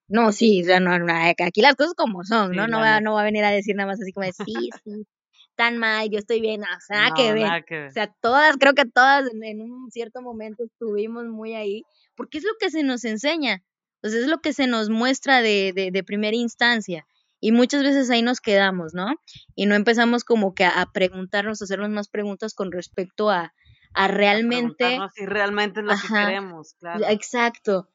[0.08, 0.64] no, sí,
[1.38, 2.66] aquí las cosas como son, ¿no?
[2.66, 5.06] No, va, no va a venir a decir nada más así como de, sí, sí,
[5.58, 7.88] tan mal, yo estoy bien, o sea, nada, que, ver.
[7.88, 11.82] O sea, todas, creo que todas en, un cierto momento estuvimos muy ahí,
[12.14, 13.62] porque es lo que se nos enseña.
[14.00, 17.04] Pues es lo que se nos muestra de, de, primera instancia.
[17.40, 19.08] Y muchas veces ahí nos quedamos, ¿no?
[19.56, 23.52] Y no empezamos como que a, preguntarnos, a hacernos más preguntas con respecto a,
[23.94, 24.98] a realmente...
[25.16, 27.04] si realmente es lo que queremos, claro.
[27.08, 27.88] Exacto.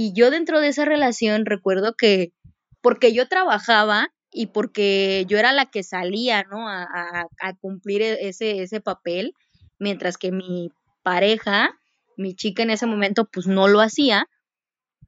[0.00, 2.32] Y yo dentro de esa relación recuerdo que,
[2.80, 6.68] porque yo trabajaba y porque yo era la que salía, ¿no?
[6.68, 6.86] A,
[7.40, 9.32] a, cumplir e, ese, ese papel,
[9.80, 10.70] mientras que mi
[11.02, 11.76] pareja,
[12.16, 14.28] mi chica en ese momento, pues no lo hacía,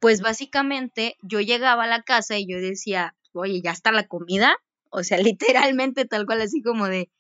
[0.00, 4.56] pues básicamente yo llegaba a la casa y yo decía, oye, ya está la comida,
[4.90, 5.18] o sea,
[5.72, 7.12] literalmente tal cual así como de,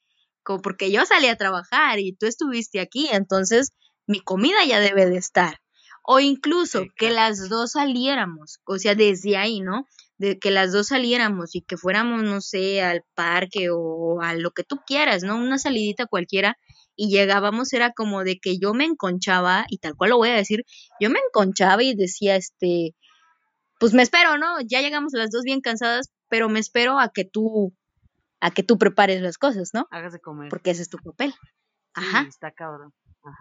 [0.42, 3.70] como porque yo salí a trabajar y tú estuviste aquí, entonces
[4.08, 5.60] mi comida ya debe de estar.
[6.02, 9.86] O incluso que las dos saliéramos, o sea, desde ahí, ¿no?
[10.18, 14.50] De que las dos saliéramos y que fuéramos, no sé, al parque o a lo
[14.50, 15.36] que tú quieras, ¿no?
[15.36, 16.56] Una salidita cualquiera
[16.96, 20.34] y llegábamos, era como de que yo me enconchaba, y tal cual lo voy a
[20.34, 20.66] decir,
[21.00, 22.94] yo me enconchaba y decía, este,
[23.78, 24.60] pues me espero, ¿no?
[24.60, 27.72] Ya llegamos las dos bien cansadas, pero me espero a que tú,
[28.40, 29.86] a que tú prepares las cosas, ¿no?
[29.90, 30.50] Hagas de comer.
[30.50, 31.34] Porque ese es tu papel.
[31.94, 32.26] Ajá.
[32.28, 32.92] está cabrón.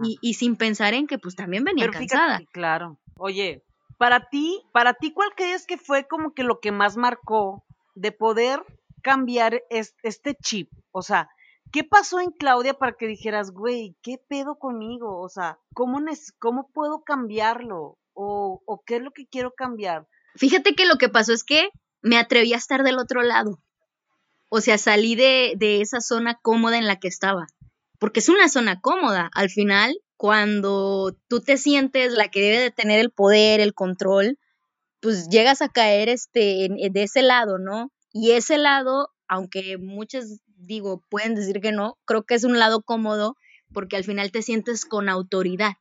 [0.04, 2.42] Y, y, sin pensar en que pues también venía cansada.
[2.52, 3.00] claro.
[3.18, 3.64] Oye,
[3.98, 7.64] para ti, para ti, ¿cuál crees que fue como que lo que más marcó
[7.96, 8.64] de poder
[9.02, 10.70] cambiar este chip?
[10.92, 11.30] O sea,
[11.72, 15.22] ¿Qué pasó en Claudia para que dijeras, güey, qué pedo conmigo?
[15.22, 16.00] O sea, ¿cómo,
[16.40, 17.98] cómo puedo cambiarlo?
[18.14, 20.08] O, ¿O qué es lo que quiero cambiar?
[20.36, 21.70] Fíjate que lo que pasó es que
[22.02, 23.60] me atreví a estar del otro lado.
[24.50, 27.48] O sea, salí de, de esa zona cómoda en la que estaba.
[28.00, 29.30] Porque es una zona cómoda.
[29.34, 34.38] Al final, cuando tú te sientes la que debe de tener el poder, el control,
[35.02, 37.92] pues llegas a caer este, de ese lado, ¿no?
[38.12, 42.82] Y ese lado, aunque muchas digo, pueden decir que no, creo que es un lado
[42.82, 43.36] cómodo
[43.74, 45.74] porque al final te sientes con autoridad.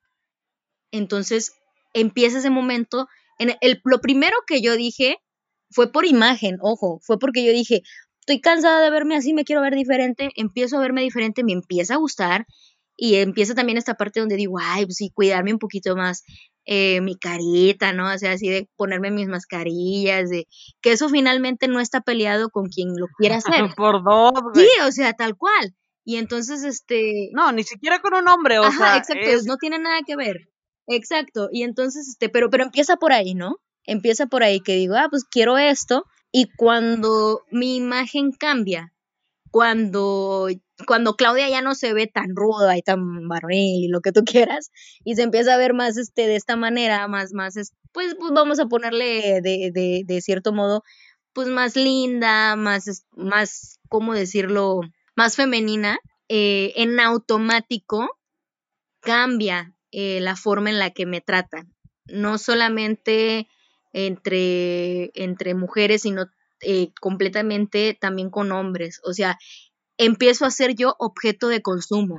[0.90, 1.52] Entonces,
[1.94, 3.08] empieza ese momento.
[3.38, 5.18] En el, lo primero que yo dije
[5.70, 7.82] fue por imagen, ojo, fue porque yo dije,
[8.28, 11.94] estoy cansada de verme así, me quiero ver diferente, empiezo a verme diferente, me empieza
[11.94, 12.46] a gustar
[12.94, 16.24] y empieza también esta parte donde digo, ay, pues sí, cuidarme un poquito más
[16.66, 18.12] eh, mi carita, ¿no?
[18.12, 20.46] O sea, así de ponerme mis mascarillas, de
[20.82, 23.54] que eso finalmente no está peleado con quien lo quiera hacer.
[23.78, 24.32] Por dos.
[24.54, 25.74] Sí, o sea, tal cual.
[26.04, 27.30] Y entonces, este...
[27.32, 30.50] No, ni siquiera con un hombre, o Ajá, exacto, no tiene nada que ver.
[30.86, 33.56] Exacto, y entonces, este, pero, pero empieza por ahí, ¿no?
[33.84, 38.92] Empieza por ahí que digo, ah, pues quiero esto, y cuando mi imagen cambia,
[39.50, 40.48] cuando
[40.86, 44.24] cuando Claudia ya no se ve tan ruda y tan varonil y lo que tú
[44.24, 44.70] quieras,
[45.04, 47.54] y se empieza a ver más este de esta manera, más, más,
[47.92, 50.84] pues, pues vamos a ponerle de, de, de cierto modo,
[51.32, 54.80] pues más linda, más, más, ¿cómo decirlo?
[55.16, 58.08] Más femenina, eh, en automático
[59.00, 61.74] cambia eh, la forma en la que me tratan.
[62.06, 63.48] No solamente
[63.92, 66.26] entre, entre mujeres, sino
[66.60, 69.00] eh, completamente también con hombres.
[69.04, 69.38] O sea,
[69.96, 72.18] empiezo a ser yo objeto de consumo.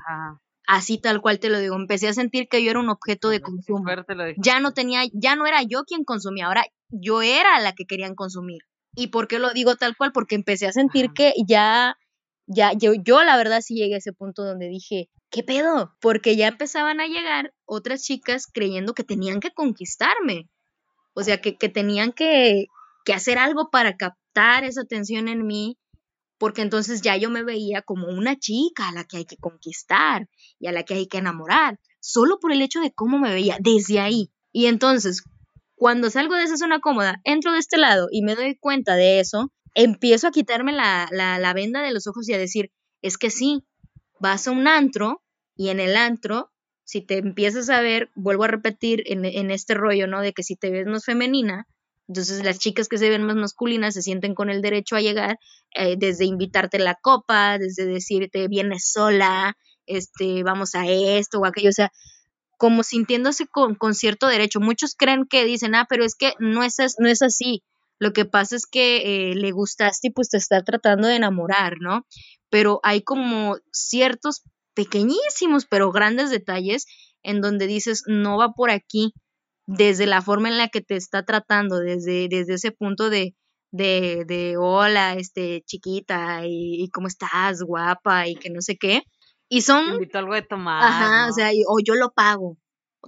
[0.67, 3.41] Así tal cual te lo digo, empecé a sentir que yo era un objeto de
[3.41, 3.85] consumo.
[4.37, 8.13] Ya no tenía, ya no era yo quien consumía, ahora yo era la que querían
[8.13, 8.61] consumir.
[8.95, 10.11] ¿Y por qué lo digo tal cual?
[10.11, 11.97] Porque empecé a sentir que ya,
[12.45, 15.95] ya, yo, yo la verdad sí llegué a ese punto donde dije, ¿qué pedo?
[16.01, 20.49] Porque ya empezaban a llegar otras chicas creyendo que tenían que conquistarme.
[21.13, 22.67] O sea, que, que tenían que,
[23.05, 25.77] que hacer algo para captar esa atención en mí,
[26.37, 30.29] porque entonces ya yo me veía como una chica a la que hay que conquistar
[30.59, 33.57] y a la que hay que enamorar, solo por el hecho de cómo me veía
[33.59, 34.31] desde ahí.
[34.51, 35.23] Y entonces,
[35.75, 39.19] cuando salgo de esa zona cómoda, entro de este lado y me doy cuenta de
[39.19, 43.29] eso, empiezo a quitarme la, la, venda de los ojos y a decir, es que
[43.29, 43.63] sí,
[44.19, 45.23] vas a un antro
[45.55, 46.51] y en el antro,
[46.89, 50.21] si te empiezas a ver, vuelvo a repetir en, este rollo, ¿no?
[50.21, 51.67] De que si te ves más femenina,
[52.07, 55.37] entonces las chicas que se ven más masculinas se sienten con el derecho a llegar,
[55.75, 61.69] eh, desde invitarte la copa, desde decirte vienes sola, este, vamos a esto o aquello,
[61.69, 61.91] o sea,
[62.57, 64.59] como sintiéndose con, cierto derecho.
[64.59, 67.61] Muchos creen que dicen, ah, pero es que no es, no es así.
[67.99, 71.75] Lo que pasa es que eh, le gustaste y pues te está tratando de enamorar,
[71.81, 72.07] ¿no?
[72.49, 74.41] Pero hay como ciertos
[74.79, 76.85] pequeñísimos pero grandes detalles
[77.21, 79.13] en donde dices, no va por aquí,
[79.65, 83.35] desde la forma en la que te está tratando, desde, desde ese punto de,
[83.71, 89.03] de, de hola, este, chiquita, y, y, cómo estás, guapa, y que no sé qué.
[89.49, 89.95] Y son...
[89.95, 90.81] invito algo de tomar.
[90.81, 92.57] Ajá, o sea, o yo lo pago.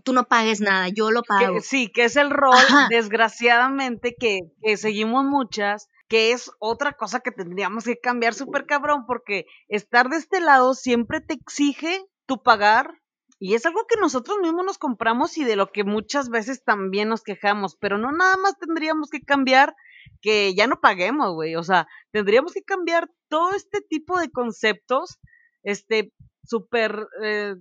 [0.04, 1.62] Tú no pagues nada, yo lo pago.
[1.62, 2.58] sí, que es el rol,
[2.90, 9.06] desgraciadamente, que, que seguimos muchas, que es otra cosa que tendríamos que cambiar súper cabrón,
[9.08, 13.00] porque estar de este lado siempre te exige tu pagar,
[13.40, 17.08] y es algo que nosotros mismos nos compramos y de lo que muchas veces también
[17.08, 19.74] nos quejamos, pero no nada más tendríamos que cambiar
[20.20, 25.18] que ya no paguemos, güey, o sea, tendríamos que cambiar todo este tipo de conceptos,
[25.64, 26.12] este,
[26.44, 27.56] súper eh,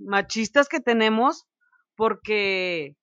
[0.00, 1.46] machistas que tenemos,
[1.94, 2.96] porque,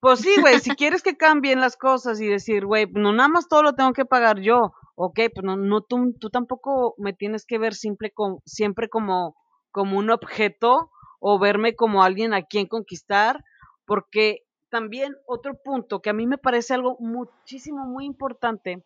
[0.00, 3.48] pues sí, güey, si quieres que cambien las cosas y decir, güey, no nada más
[3.48, 7.44] todo lo tengo que pagar yo, ok, pues no, no tú, tú tampoco me tienes
[7.44, 9.36] que ver siempre como,
[9.70, 13.44] como un objeto o verme como alguien a quien conquistar,
[13.84, 18.84] porque también otro punto que a mí me parece algo muchísimo, muy importante,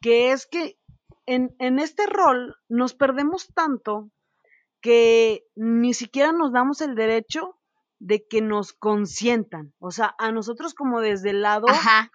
[0.00, 0.78] que es que
[1.26, 4.10] en, en este rol nos perdemos tanto
[4.80, 7.56] que ni siquiera nos damos el derecho
[7.98, 9.72] de que nos consientan.
[9.78, 11.66] O sea, a nosotros como desde el lado,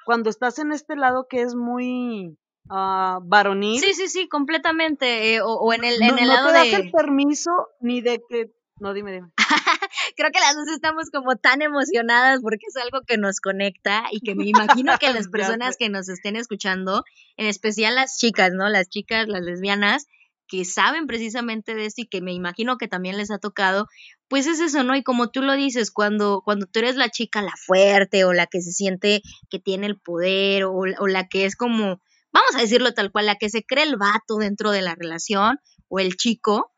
[0.05, 2.37] cuando estás en este lado que es muy
[2.69, 3.79] uh, varonil.
[3.79, 5.35] Sí, sí, sí, completamente.
[5.35, 8.51] Eh, o, en el, en el no lado te das el permiso ni de que...
[8.79, 9.31] No, dime, dime.
[10.17, 14.21] Creo que las dos estamos como tan emocionadas porque es algo que nos conecta y
[14.21, 17.03] que me imagino que las personas que nos estén escuchando,
[17.37, 18.69] en especial las chicas, ¿no?
[18.69, 20.07] Las chicas, las lesbianas,
[20.51, 23.87] que saben precisamente de esto y que me imagino que también les ha tocado,
[24.27, 24.97] pues es eso, ¿no?
[24.97, 28.47] Y como tú lo dices, cuando, cuando tú eres la chica, la fuerte o la
[28.47, 32.01] que se siente que tiene el poder o, o la que es como,
[32.33, 35.57] vamos a decirlo tal cual, la que se cree el vato dentro de la relación
[35.87, 36.73] o el chico,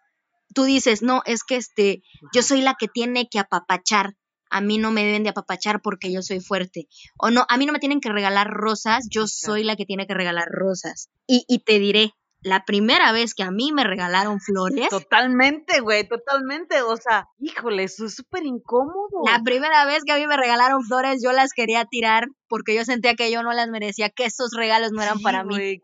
[0.54, 4.16] tú dices, no, es que este, yo soy la que tiene que apapachar,
[4.52, 6.88] a mí no me deben de apapachar porque yo soy fuerte.
[7.18, 10.06] O no, a mí no me tienen que regalar rosas, yo soy la que tiene
[10.06, 11.10] que regalar rosas.
[11.26, 14.90] Y, y te diré, la primera vez que a mí me regalaron flores.
[14.90, 16.82] Totalmente, güey, totalmente.
[16.82, 19.24] O sea, híjole, eso es súper incómodo.
[19.26, 22.86] La primera vez que a mí me regalaron flores, yo las quería tirar porque yo
[22.86, 25.82] sentía que yo no las merecía, que esos regalos no eran para mí.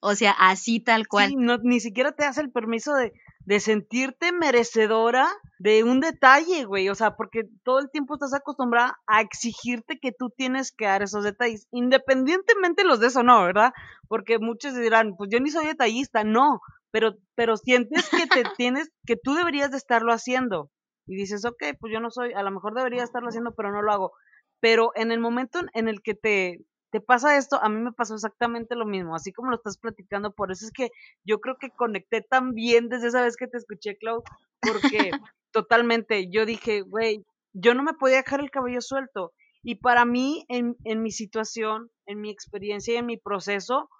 [0.00, 1.30] O sea, así tal cual.
[1.30, 3.12] Sí, no, ni siquiera te das el permiso de,
[3.46, 5.28] de sentirte merecedora
[5.58, 6.88] de un detalle, güey.
[6.88, 11.02] O sea, porque todo el tiempo estás acostumbrada a exigirte que tú tienes que dar
[11.02, 13.72] esos detalles, independientemente los de eso no, ¿verdad?
[14.08, 18.90] Porque muchos dirán, pues yo ni soy detallista, no, pero, pero sientes que te tienes,
[19.06, 20.70] que tú deberías de estarlo haciendo.
[21.06, 23.82] Y dices, ok, pues yo no soy, a lo mejor debería estarlo haciendo, pero no
[23.82, 24.12] lo hago.
[24.60, 28.14] Pero en el momento en el que te, te pasa esto, a mí me pasó
[28.14, 30.90] exactamente lo mismo, así como lo estás platicando, por eso es que
[31.24, 34.22] yo creo que conecté tan bien desde esa vez que te escuché, Clau,
[34.60, 35.10] porque
[35.50, 39.32] totalmente, yo dije, güey, yo no me podía dejar el cabello suelto.
[39.64, 43.90] Y para mí, en, en mi situación, en mi experiencia y en mi proceso,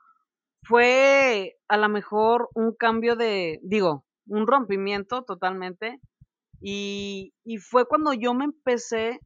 [0.62, 5.98] fue a lo mejor un cambio de, digo, un rompimiento totalmente.
[6.61, 9.18] Y, y fue cuando yo me empecé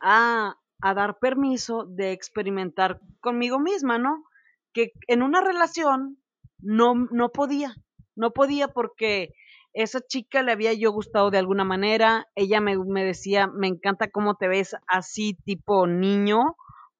[0.00, 4.24] a, a dar permiso de experimentar conmigo misma, ¿no?
[4.72, 6.18] Que en una relación
[6.58, 7.76] no, no podía,
[8.14, 9.32] no podía porque
[9.72, 14.10] esa chica le había yo gustado de alguna manera, ella me, me decía, me encanta
[14.10, 16.56] cómo te ves así tipo niño,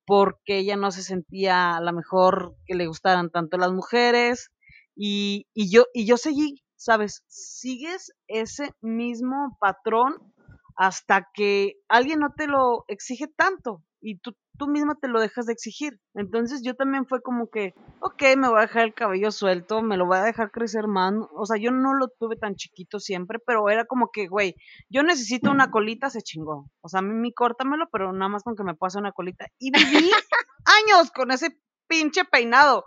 [0.07, 4.51] porque ella no se sentía a lo mejor que le gustaran tanto las mujeres,
[4.95, 7.25] y, y yo, y yo seguí, ¿sabes?
[7.29, 10.32] Sigues ese mismo patrón
[10.83, 15.47] hasta que alguien no te lo exige tanto y tú, tú misma te lo dejas
[15.47, 16.01] de exigir.
[16.13, 19.97] Entonces yo también fue como que, ok, me voy a dejar el cabello suelto, me
[19.97, 21.15] lo voy a dejar crecer más.
[21.37, 24.57] O sea, yo no lo tuve tan chiquito siempre, pero era como que, güey,
[24.91, 26.69] yo necesito una colita, se chingó.
[26.81, 29.47] O sea, a mí, mí córtamelo, pero nada más con que me pase una colita.
[29.61, 30.11] Y viví
[30.65, 32.83] años con ese pinche peinado.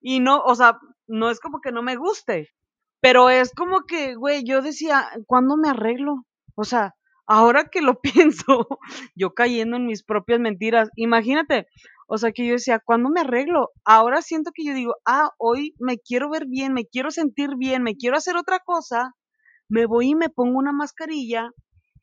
[0.00, 0.78] Y no, o sea,
[1.08, 2.50] no es como que no me guste,
[3.00, 6.24] pero es como que, güey, yo decía, ¿cuándo me arreglo?
[6.54, 6.94] O sea,
[7.26, 8.66] ahora que lo pienso,
[9.14, 11.66] yo cayendo en mis propias mentiras, imagínate,
[12.06, 13.70] o sea, que yo decía, ¿cuándo me arreglo?
[13.84, 17.82] Ahora siento que yo digo, ah, hoy me quiero ver bien, me quiero sentir bien,
[17.82, 19.14] me quiero hacer otra cosa,
[19.68, 21.50] me voy y me pongo una mascarilla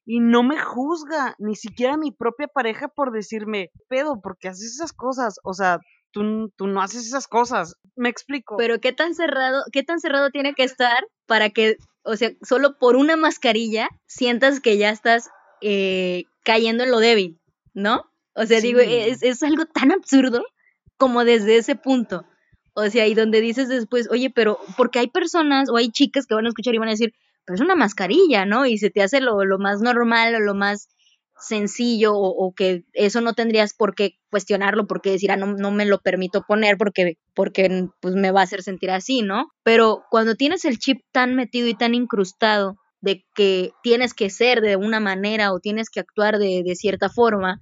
[0.06, 4.92] y no me juzga, ni siquiera mi propia pareja por decirme, pedo, porque haces esas
[4.92, 5.80] cosas, o sea,
[6.12, 8.58] tú, tú no haces esas cosas, me explico.
[8.58, 11.76] Pero qué tan cerrado, qué tan cerrado tiene que estar para que
[12.10, 15.30] o sea, solo por una mascarilla sientas que ya estás
[15.62, 17.40] eh, cayendo en lo débil,
[17.74, 18.06] ¿no?
[18.34, 20.44] O sea, digo, es, es, algo tan absurdo
[20.98, 22.26] como desde ese punto.
[22.74, 26.36] O sea, y donde dices después, oye, pero porque hay personas o hay chicas que
[26.36, 27.14] van a escuchar y van a decir,
[27.46, 28.66] pero es una mascarilla, ¿no?
[28.66, 30.88] Y se te hace lo, lo más normal o lo más
[31.40, 35.86] sencillo o, que eso no tendrías por qué cuestionarlo, porque decir, ah, no, no me
[35.86, 39.48] lo permito poner porque, porque pues, me va a hacer sentir así, ¿no?
[39.64, 44.62] Pero cuando tienes el chip tan metido y tan incrustado de que tienes que ser
[44.62, 47.60] de una manera o tienes que actuar de, de cierta forma,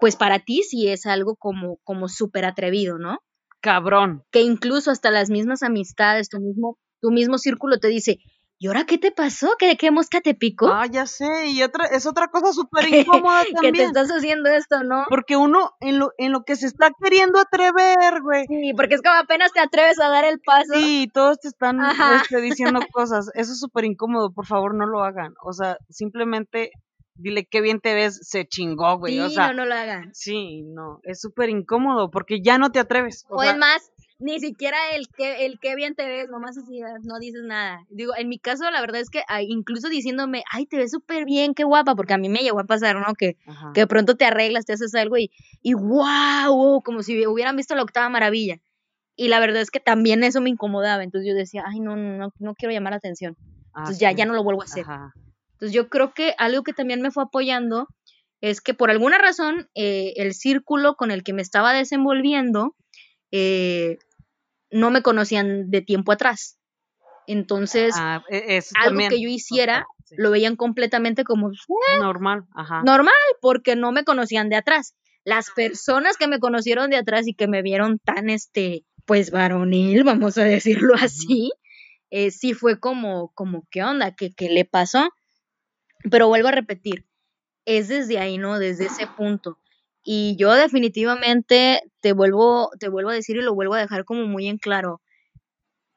[0.00, 3.18] pues para ti sí es algo como, como súper atrevido, ¿no?
[3.60, 4.22] Cabrón.
[4.30, 8.18] Que incluso hasta las mismas amistades, tu mismo, tu mismo círculo te dice,
[8.58, 9.54] ¿y ahora qué te pasó?
[9.58, 10.68] ¿Qué, qué mosca te picó?
[10.68, 12.84] Ah, ya sé, y otra, es otra cosa súper
[13.24, 13.72] incómoda también.
[13.74, 15.04] que te estás haciendo esto, ¿no?
[15.08, 18.46] Porque uno, en lo, en lo que se está queriendo atrever, güey.
[18.46, 20.74] Sí, porque es como apenas te atreves a dar el paso.
[20.74, 21.80] Sí, todos te están
[22.20, 23.30] este, diciendo cosas.
[23.34, 25.34] Eso es súper incómodo, por favor, no lo hagan.
[25.42, 26.70] O sea, simplemente
[27.18, 29.14] dile qué bien te ves, se chingó, güey.
[29.14, 30.10] Sí, o sea, no, no lo hagan.
[30.14, 33.24] Sí, no, es súper incómodo porque ya no te atreves.
[33.28, 37.18] O, es más, ni siquiera el que, el qué bien te ves, nomás así, no
[37.18, 37.84] dices nada.
[37.90, 41.54] Digo, en mi caso, la verdad es que incluso diciéndome, ay, te ves súper bien,
[41.54, 43.14] qué guapa, porque a mí me llegó a pasar, ¿no?
[43.14, 43.36] Que,
[43.74, 45.30] que de pronto te arreglas, te haces algo y,
[45.62, 48.58] y wow, como si hubieran visto la octava maravilla.
[49.16, 52.32] Y la verdad es que también eso me incomodaba, entonces yo decía, ay, no, no,
[52.38, 53.36] no quiero llamar la atención.
[53.72, 54.84] Ah, entonces ya, ya no lo vuelvo a hacer.
[55.52, 57.88] Entonces yo creo que algo que también me fue apoyando
[58.42, 62.74] es que por alguna razón eh, el círculo con el que me estaba desenvolviendo
[63.32, 63.98] eh,
[64.70, 66.58] no me conocían de tiempo atrás.
[67.26, 72.82] Entonces, ah, e, algo que yo hiciera lo veían completamente como eh, normal, ajá.
[72.84, 74.94] normal, porque no me conocían de atrás.
[75.24, 80.04] Las personas que me conocieron de atrás y que me vieron tan, este, pues varonil,
[80.04, 81.50] vamos a decirlo así,
[82.10, 84.14] eh, sí fue como, como, ¿qué onda?
[84.14, 85.10] ¿Qué, ¿Qué le pasó?
[86.08, 87.04] Pero vuelvo a repetir,
[87.64, 88.60] es desde ahí, ¿no?
[88.60, 89.58] Desde ese punto.
[90.08, 94.24] Y yo definitivamente te vuelvo, te vuelvo a decir y lo vuelvo a dejar como
[94.24, 95.02] muy en claro,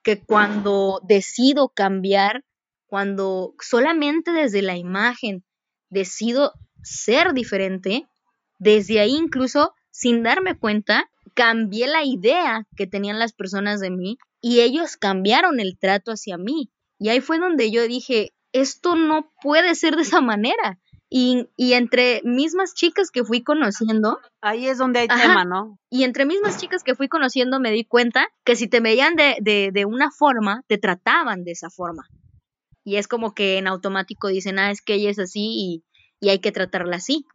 [0.01, 2.43] que cuando decido cambiar,
[2.87, 5.43] cuando solamente desde la imagen
[5.91, 8.07] decido ser diferente,
[8.57, 14.17] desde ahí incluso sin darme cuenta, cambié la idea que tenían las personas de mí
[14.41, 16.71] y ellos cambiaron el trato hacia mí.
[16.97, 20.79] Y ahí fue donde yo dije, esto no puede ser de esa manera.
[21.11, 24.19] Y, y, entre mismas chicas que fui conociendo.
[24.41, 25.79] Ahí es donde hay tema, ¿no?
[25.89, 29.37] Y entre mismas chicas que fui conociendo me di cuenta que si te veían de,
[29.41, 32.03] de, de, una forma, te trataban de esa forma.
[32.83, 35.83] Y es como que en automático dicen, ah, es que ella es así y,
[36.19, 37.25] y hay que tratarla así.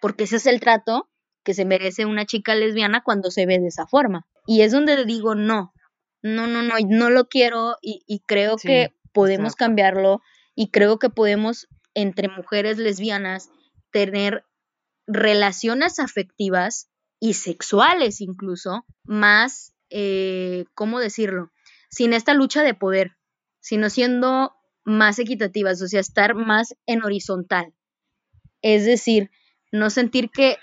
[0.00, 1.08] Porque ese es el trato
[1.44, 4.26] que se merece una chica lesbiana cuando se ve de esa forma.
[4.46, 5.72] Y es donde digo, no,
[6.22, 10.20] no, no, no, no lo quiero y, y creo que podemos cambiarlo
[10.54, 13.50] y creo que podemos entre mujeres lesbianas
[13.90, 14.44] tener
[15.06, 16.88] relaciones afectivas
[17.20, 21.50] y sexuales incluso más, eh, ¿cómo decirlo?
[21.88, 23.16] Sin esta lucha de poder,
[23.60, 27.72] sino siendo más equitativas, o sea, estar más en horizontal.
[28.62, 29.30] Es decir,
[29.70, 30.56] no sentir que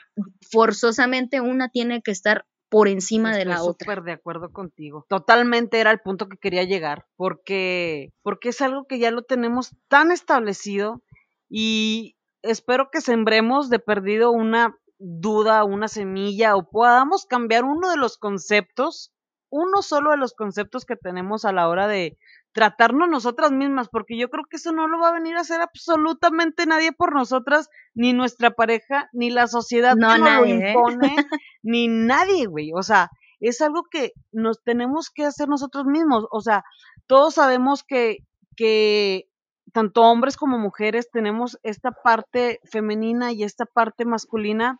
[0.52, 3.86] forzosamente una tiene que estar por encima de la otra.
[3.86, 5.06] Súper de acuerdo contigo.
[5.10, 9.72] Totalmente era el punto que quería llegar, porque porque es algo que ya lo tenemos
[9.88, 11.02] tan establecido
[11.50, 17.98] y espero que sembremos de perdido una duda, una semilla o podamos cambiar uno de
[17.98, 19.12] los conceptos,
[19.50, 22.18] uno solo de los conceptos que tenemos a la hora de,
[22.52, 25.62] tratarnos nosotras mismas, porque yo creo que eso no lo va a venir a hacer
[25.62, 30.72] absolutamente nadie por nosotras, ni nuestra pareja, ni la sociedad No, que nos lo ¿eh?
[30.72, 31.16] impone,
[31.64, 32.72] ni nadie, güey.
[32.74, 36.26] O sea, es algo que nos tenemos que hacer nosotros mismos.
[36.32, 36.64] O sea,
[37.08, 38.18] todos sabemos que,
[38.56, 39.29] que
[39.74, 44.80] tanto hombres como mujeres tenemos esta parte femenina y esta parte masculina,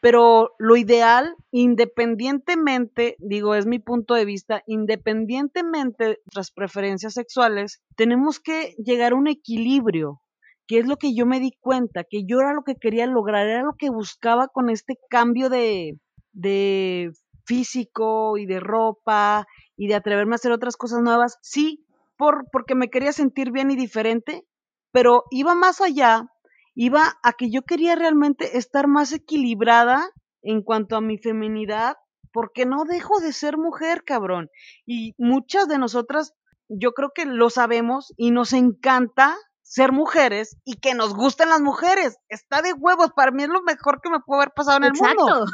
[0.00, 7.82] pero lo ideal, independientemente, digo, es mi punto de vista, independientemente de nuestras preferencias sexuales,
[7.96, 10.20] tenemos que llegar a un equilibrio,
[10.66, 13.46] que es lo que yo me di cuenta, que yo era lo que quería lograr,
[13.46, 15.98] era lo que buscaba con este cambio de,
[16.32, 17.10] de
[17.46, 19.46] físico y de ropa
[19.76, 21.38] y de atreverme a hacer otras cosas nuevas.
[21.42, 21.85] Sí,
[22.16, 24.46] por, porque me quería sentir bien y diferente,
[24.92, 26.26] pero iba más allá,
[26.74, 30.10] iba a que yo quería realmente estar más equilibrada
[30.42, 31.96] en cuanto a mi feminidad,
[32.32, 34.50] porque no dejo de ser mujer, cabrón.
[34.84, 36.34] Y muchas de nosotras,
[36.68, 41.60] yo creo que lo sabemos y nos encanta ser mujeres y que nos gusten las
[41.60, 42.18] mujeres.
[42.28, 44.92] Está de huevos, para mí es lo mejor que me puede haber pasado en el
[44.92, 45.46] mundo.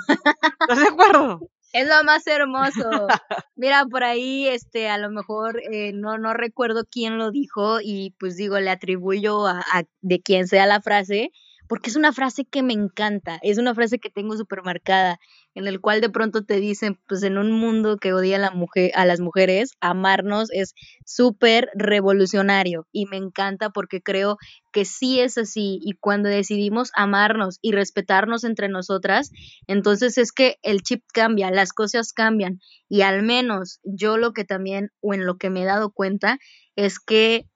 [0.60, 1.40] ¿Estás de acuerdo?
[1.72, 3.06] Es lo más hermoso.
[3.56, 8.14] Mira, por ahí, este, a lo mejor eh, no, no recuerdo quién lo dijo y
[8.18, 9.64] pues digo, le atribuyo a,
[10.02, 11.30] de quien sea la frase,
[11.72, 15.18] porque es una frase que me encanta, es una frase que tengo súper marcada,
[15.54, 18.52] en el cual de pronto te dicen, pues en un mundo que odia a,
[18.94, 20.74] a las mujeres, amarnos es
[21.06, 24.36] súper revolucionario y me encanta porque creo
[24.70, 29.30] que sí es así y cuando decidimos amarnos y respetarnos entre nosotras,
[29.66, 32.60] entonces es que el chip cambia, las cosas cambian
[32.90, 36.36] y al menos yo lo que también o en lo que me he dado cuenta
[36.76, 37.46] es que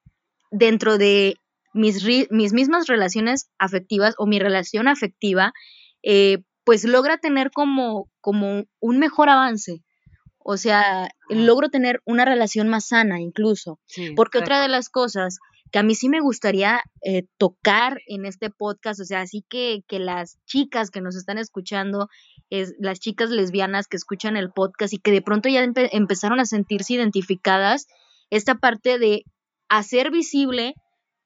[0.50, 1.36] dentro de
[1.76, 5.52] mis, mis mismas relaciones afectivas o mi relación afectiva,
[6.02, 9.82] eh, pues logra tener como, como un mejor avance.
[10.38, 13.80] O sea, logro tener una relación más sana incluso.
[13.86, 15.38] Sí, Porque otra de las cosas
[15.72, 19.82] que a mí sí me gustaría eh, tocar en este podcast, o sea, así que,
[19.88, 22.08] que las chicas que nos están escuchando,
[22.50, 26.38] es, las chicas lesbianas que escuchan el podcast y que de pronto ya empe empezaron
[26.38, 27.88] a sentirse identificadas,
[28.30, 29.24] esta parte de
[29.68, 30.74] hacer visible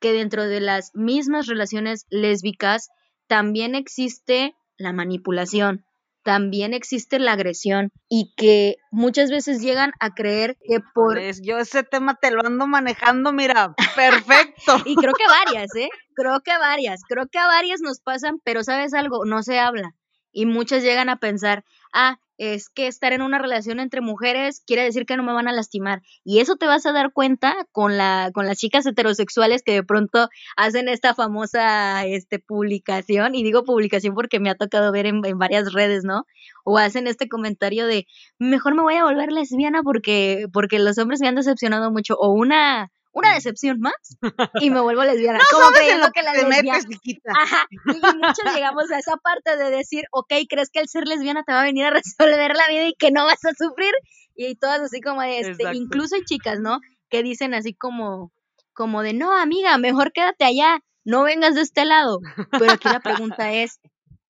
[0.00, 2.88] que dentro de las mismas relaciones lésbicas
[3.26, 5.84] también existe la manipulación,
[6.22, 11.14] también existe la agresión y que muchas veces llegan a creer que por...
[11.14, 14.76] Pues yo ese tema te lo ando manejando, mira, perfecto.
[14.84, 15.88] y creo que varias, ¿eh?
[16.14, 19.94] Creo que varias, creo que a varias nos pasan, pero sabes algo, no se habla.
[20.32, 24.82] Y muchas llegan a pensar, ah, es que estar en una relación entre mujeres quiere
[24.82, 26.00] decir que no me van a lastimar.
[26.24, 29.82] Y eso te vas a dar cuenta con, la, con las chicas heterosexuales que de
[29.82, 35.20] pronto hacen esta famosa este, publicación, y digo publicación porque me ha tocado ver en,
[35.26, 36.24] en varias redes, ¿no?
[36.64, 38.06] O hacen este comentario de,
[38.38, 42.30] mejor me voy a volver lesbiana porque, porque los hombres me han decepcionado mucho, o
[42.32, 43.94] una una decepción más
[44.60, 45.38] y me vuelvo lesbiana.
[45.38, 46.86] No como sabes en lo que la te metes.
[47.34, 51.42] Ajá, y muchos llegamos a esa parte de decir, ok, ¿crees que el ser lesbiana
[51.44, 53.92] te va a venir a resolver la vida y que no vas a sufrir?
[54.34, 55.78] Y todas así como de, este, Exacto.
[55.78, 56.80] incluso hay chicas, ¿no?
[57.08, 58.32] Que dicen así como,
[58.72, 62.20] como de, no, amiga, mejor quédate allá, no vengas de este lado.
[62.52, 63.80] Pero aquí la pregunta es,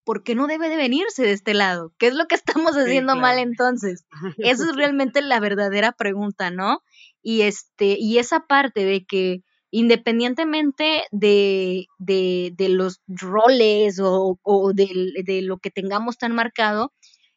[0.05, 1.93] ¿por qué no debe de venirse de este lado?
[1.99, 4.05] ¿Qué es lo que estamos Sí, haciendo mal entonces?
[4.39, 6.83] Esa es realmente la verdadera pregunta, ¿no?
[7.23, 9.43] Y este, y esa parte de que
[9.73, 16.93] independientemente de, de, de los roles o, o del- de, lo que tengamos tan marcado,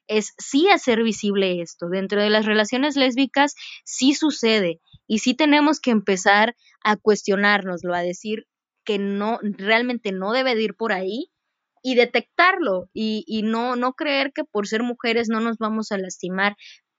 [0.07, 1.87] es sí hacer visible esto.
[1.89, 3.55] Dentro de las relaciones lésbicas
[3.85, 8.45] sí sucede y sí tenemos que empezar a cuestionárnoslo, a decir
[8.85, 11.29] que no, realmente no debe de ir por ahí
[11.81, 15.97] y detectarlo y, y no, no creer que por ser mujeres no nos vamos a
[15.97, 16.55] lastimar.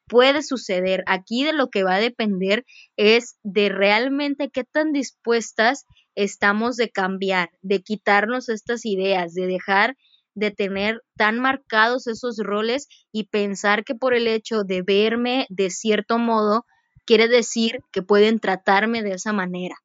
[0.06, 1.02] Puede suceder.
[1.06, 2.64] Aquí de lo que va a depender
[2.96, 9.96] es de realmente qué tan dispuestas estamos de cambiar, de quitarnos estas ideas, de dejar
[10.34, 15.70] de tener tan marcados esos roles y pensar que por el hecho de verme de
[15.70, 16.66] cierto modo
[17.04, 19.76] quiere decir que pueden tratarme de esa manera.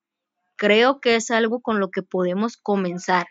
[0.56, 3.28] Creo que es algo con lo que podemos comenzar,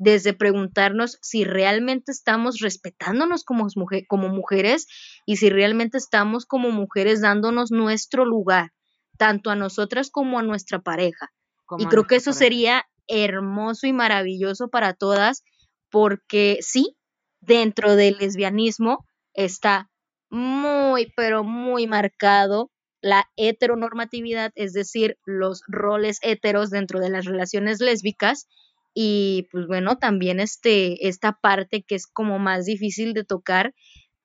[0.00, 4.86] desde preguntarnos si realmente estamos respetándonos como, mujer, como mujeres
[5.26, 8.70] y si realmente estamos como mujeres dándonos nuestro lugar,
[9.18, 11.28] tanto a nosotras como a nuestra pareja.
[11.66, 12.38] Como Y creo que eso pareja.
[12.38, 15.44] sería hermoso y maravilloso para todas,
[15.90, 16.96] porque sí,
[17.42, 19.90] dentro del lesbianismo está
[20.30, 22.70] muy, pero muy marcado
[23.02, 28.46] la heteronormatividad, es decir, los roles heteros dentro de las relaciones lésbicas
[28.94, 33.74] y pues bueno, también este, esta parte que es como más difícil de tocar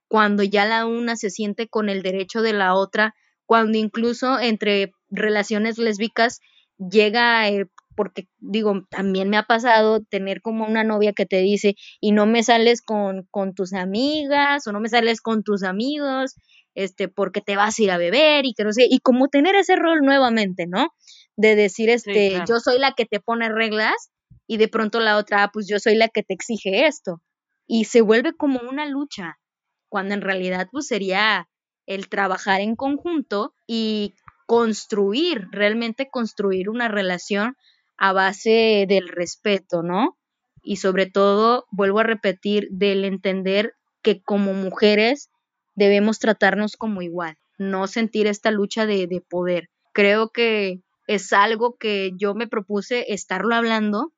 [0.07, 4.91] cuando ya la una se siente con el derecho de la otra, cuando incluso entre
[5.09, 6.39] relaciones lésbicas
[6.78, 11.76] llega eh, porque digo, también me ha pasado tener como una novia que te dice,
[12.01, 16.36] y no me sales con, con tus amigas o no me sales con tus amigos,
[16.74, 19.55] este, porque te vas a ir a beber y que no sé, y como tener
[19.55, 20.89] ese rol nuevamente, ¿no?
[21.38, 24.11] De decir, este, yo soy la que te pone reglas
[24.48, 27.22] y de pronto la otra, ah, pues yo soy la que te exige esto.
[27.68, 29.39] Y se vuelve como una lucha,
[29.89, 31.50] cuando en realidad pues sería
[31.86, 34.16] el trabajar en conjunto y
[34.46, 37.56] construir, realmente construir una relación
[37.98, 40.18] a base del respeto, ¿no?
[40.62, 45.30] Y sobre todo, vuelvo a repetir, del entender que como mujeres
[45.76, 49.70] debemos tratarnos como igual, no sentir esta lucha de, de poder.
[49.93, 54.12] Creo que es algo que yo me propuse estarlo hablando,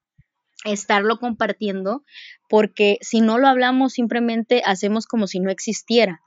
[0.65, 2.03] estarlo compartiendo,
[2.49, 6.21] porque si no lo hablamos simplemente hacemos como si no existiera.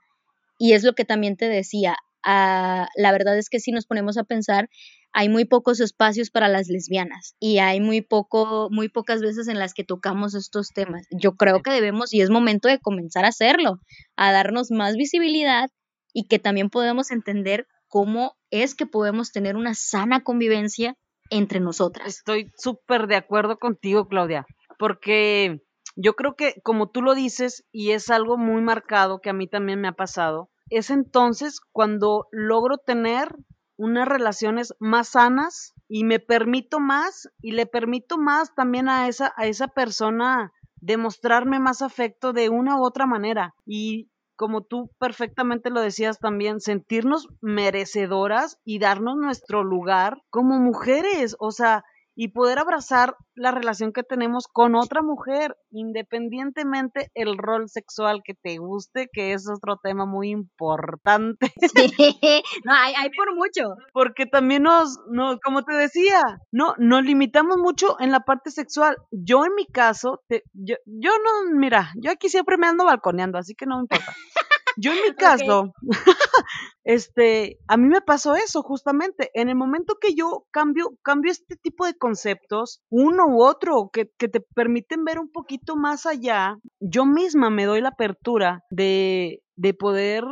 [0.58, 4.18] Y es lo que también te decía, ah, la verdad es que si nos ponemos
[4.18, 4.68] a pensar,
[5.12, 9.58] hay muy pocos espacios para las lesbianas y hay muy poco, muy pocas veces en
[9.58, 11.06] las que tocamos estos temas.
[11.10, 13.80] Yo creo que debemos y es momento de comenzar a hacerlo,
[14.16, 15.70] a darnos más visibilidad
[16.12, 20.96] y que también podemos entender cómo es que podemos tener una sana convivencia
[21.30, 22.08] entre nosotras.
[22.08, 24.46] Estoy súper de acuerdo contigo, Claudia,
[24.78, 25.62] porque
[25.96, 29.46] yo creo que como tú lo dices, y es algo muy marcado que a mí
[29.46, 33.34] también me ha pasado, es entonces cuando logro tener
[33.76, 39.32] unas relaciones más sanas y me permito más y le permito más también a esa,
[39.36, 43.54] a esa persona demostrarme más afecto de una u otra manera.
[43.64, 44.09] Y
[44.40, 51.36] como tú perfectamente lo decías también, sentirnos merecedoras y darnos nuestro lugar como mujeres.
[51.38, 51.84] O sea,
[52.14, 58.34] y poder abrazar la relación que tenemos con otra mujer, independientemente el rol sexual que
[58.34, 61.52] te guste, que es otro tema muy importante.
[61.80, 63.74] Sí, no, hay, hay por mucho.
[63.92, 68.96] Porque también nos, no, como te decía, no, nos limitamos mucho en la parte sexual.
[69.10, 73.38] Yo en mi caso, te, yo, yo no, mira, yo aquí siempre me ando balconeando,
[73.38, 74.14] así que no me importa.
[74.76, 75.72] Yo en mi caso,
[76.84, 79.30] este, a mí me pasó eso justamente.
[79.34, 84.10] En el momento que yo cambio, cambio este tipo de conceptos, uno u otro, que,
[84.18, 89.42] que te permiten ver un poquito más allá, yo misma me doy la apertura de,
[89.56, 90.24] de poder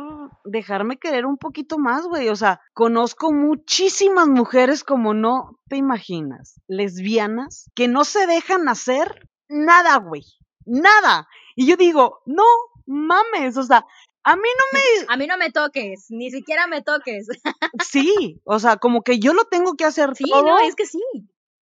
[0.43, 2.29] dejarme querer un poquito más, güey.
[2.29, 9.29] O sea, conozco muchísimas mujeres como no te imaginas, lesbianas, que no se dejan hacer
[9.47, 10.23] nada, güey.
[10.65, 11.27] Nada.
[11.55, 12.43] Y yo digo, no
[12.85, 13.85] mames, o sea,
[14.31, 15.13] a mí no me...
[15.13, 17.27] A mí no me toques, ni siquiera me toques.
[17.83, 21.01] Sí, o sea, como que yo lo tengo que hacer sí, no, es que sí.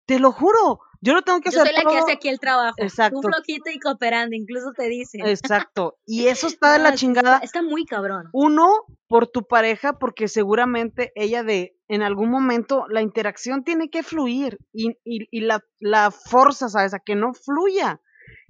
[0.06, 2.40] Te lo juro, yo lo tengo que hacer Yo soy la que hace aquí el
[2.40, 2.76] trabajo.
[2.78, 3.22] Exacto.
[3.22, 5.26] Tú flojito y cooperando, incluso te dicen.
[5.26, 5.98] Exacto.
[6.06, 7.40] Y eso está de la chingada.
[7.40, 8.30] Está, muy cabrón.
[8.34, 8.70] Uno,
[9.08, 14.58] por tu pareja, porque seguramente ella de, en algún momento, la interacción tiene que fluir
[14.74, 16.94] y, y, y la, la fuerza, ¿sabes?
[16.94, 18.02] A que no fluya.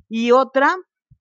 [0.09, 0.75] Y otra,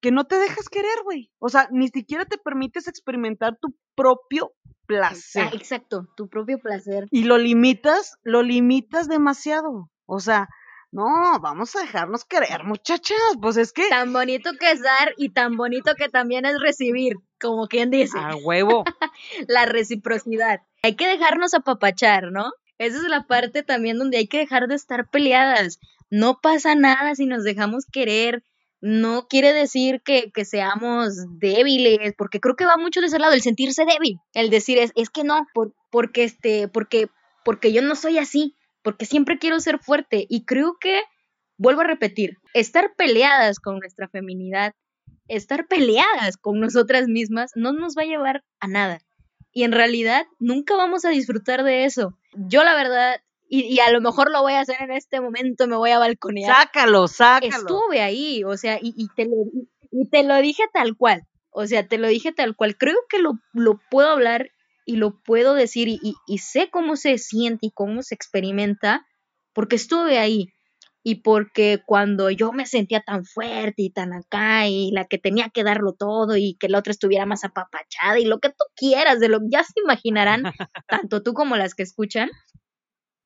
[0.07, 1.33] que no te dejas querer, güey.
[1.41, 4.53] O sea, ni siquiera te permites experimentar tu propio
[4.87, 5.49] placer.
[5.53, 7.09] Exacto, tu propio placer.
[7.11, 9.91] Y lo limitas, lo limitas demasiado.
[10.05, 10.49] O sea,
[10.93, 13.19] no, vamos a dejarnos querer, muchachas.
[13.43, 13.89] Pues es que.
[13.89, 18.17] Tan bonito que es dar y tan bonito que también es recibir, como quien dice.
[18.17, 18.85] A huevo.
[19.49, 20.61] la reciprocidad.
[20.85, 22.53] Hay que dejarnos apapachar, ¿no?
[22.79, 25.81] Esa es la parte también donde hay que dejar de estar peleadas.
[26.11, 28.45] No pasa nada si nos dejamos querer,
[28.87, 33.43] no quiere decir que, seamos débiles, porque creo que va mucho de ese lado, el
[33.43, 35.45] sentirse débil, el decir es, es que no,
[35.91, 37.09] porque, este, porque,
[37.45, 41.03] porque yo no soy así, porque siempre quiero ser fuerte y creo que,
[41.59, 44.73] vuelvo a repetir, estar peleadas con nuestra feminidad,
[45.27, 49.01] estar peleadas con nosotras mismas no nos va a llevar a nada.
[49.51, 52.17] Y en realidad nunca vamos a disfrutar de eso.
[52.35, 53.17] Yo la verdad
[53.49, 56.55] y, a lo mejor lo voy a hacer en este momento, me voy a balconear.
[56.55, 57.57] Sácalo, sácalo.
[57.57, 59.37] Estuve ahí, o sea, y, y, te, lo,
[59.91, 62.77] y te lo dije tal cual, o sea, te lo dije tal cual.
[62.77, 64.51] Creo que lo, lo puedo hablar
[64.85, 69.07] y lo puedo decir y, y, sé cómo se siente y cómo se experimenta
[69.53, 70.53] porque estuve ahí
[71.03, 75.51] y porque cuando yo me sentía tan fuerte y tan acá y la que tenía
[75.51, 79.21] que darlo todo y que la otra estuviera más apapachada y lo que tú quieras,
[79.21, 80.43] de lo ya se imaginarán,
[80.89, 82.29] tanto tú como las que escuchan,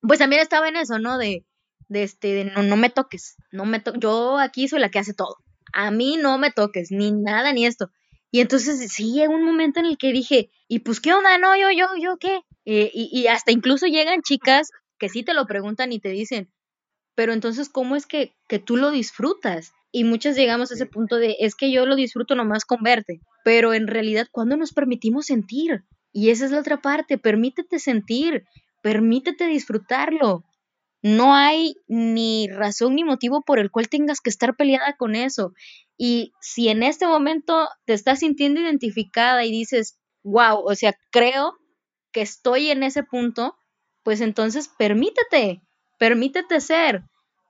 [0.03, 1.19] pues también estaba en eso, ¿no?
[1.19, 1.45] De,
[1.89, 4.99] de este, de no, no me toques, no me to yo aquí soy la que
[4.99, 5.37] hace todo,
[5.73, 7.91] a mí no me toques, ni nada, ni esto.
[8.33, 11.37] Y entonces sí llegó un momento en el que dije, ¿y pues qué onda?
[11.39, 12.43] No, yo, yo, yo, ¿qué?
[12.65, 16.53] Eh, y, y hasta incluso llegan chicas que sí te lo preguntan y te dicen,
[17.21, 19.73] pero entonces, ¿cómo es que, que tú lo disfrutas?
[19.93, 23.21] Y muchas llegamos a ese punto de, es que yo lo disfruto nomás con verte,
[23.45, 25.85] pero en realidad, ¿cuándo nos permitimos sentir?
[26.13, 28.45] Y esa es la otra parte, permítete sentir,
[28.83, 30.45] permítete disfrutarlo.
[31.03, 35.53] No hay ni razón ni motivo por el cual tengas que estar peleada con eso.
[35.97, 41.55] Y si en este momento te estás sintiendo identificada y dices, wow, o sea, creo
[42.13, 43.57] que estoy en ese punto,
[44.03, 45.63] pues entonces permítete,
[45.99, 47.03] permítete ser.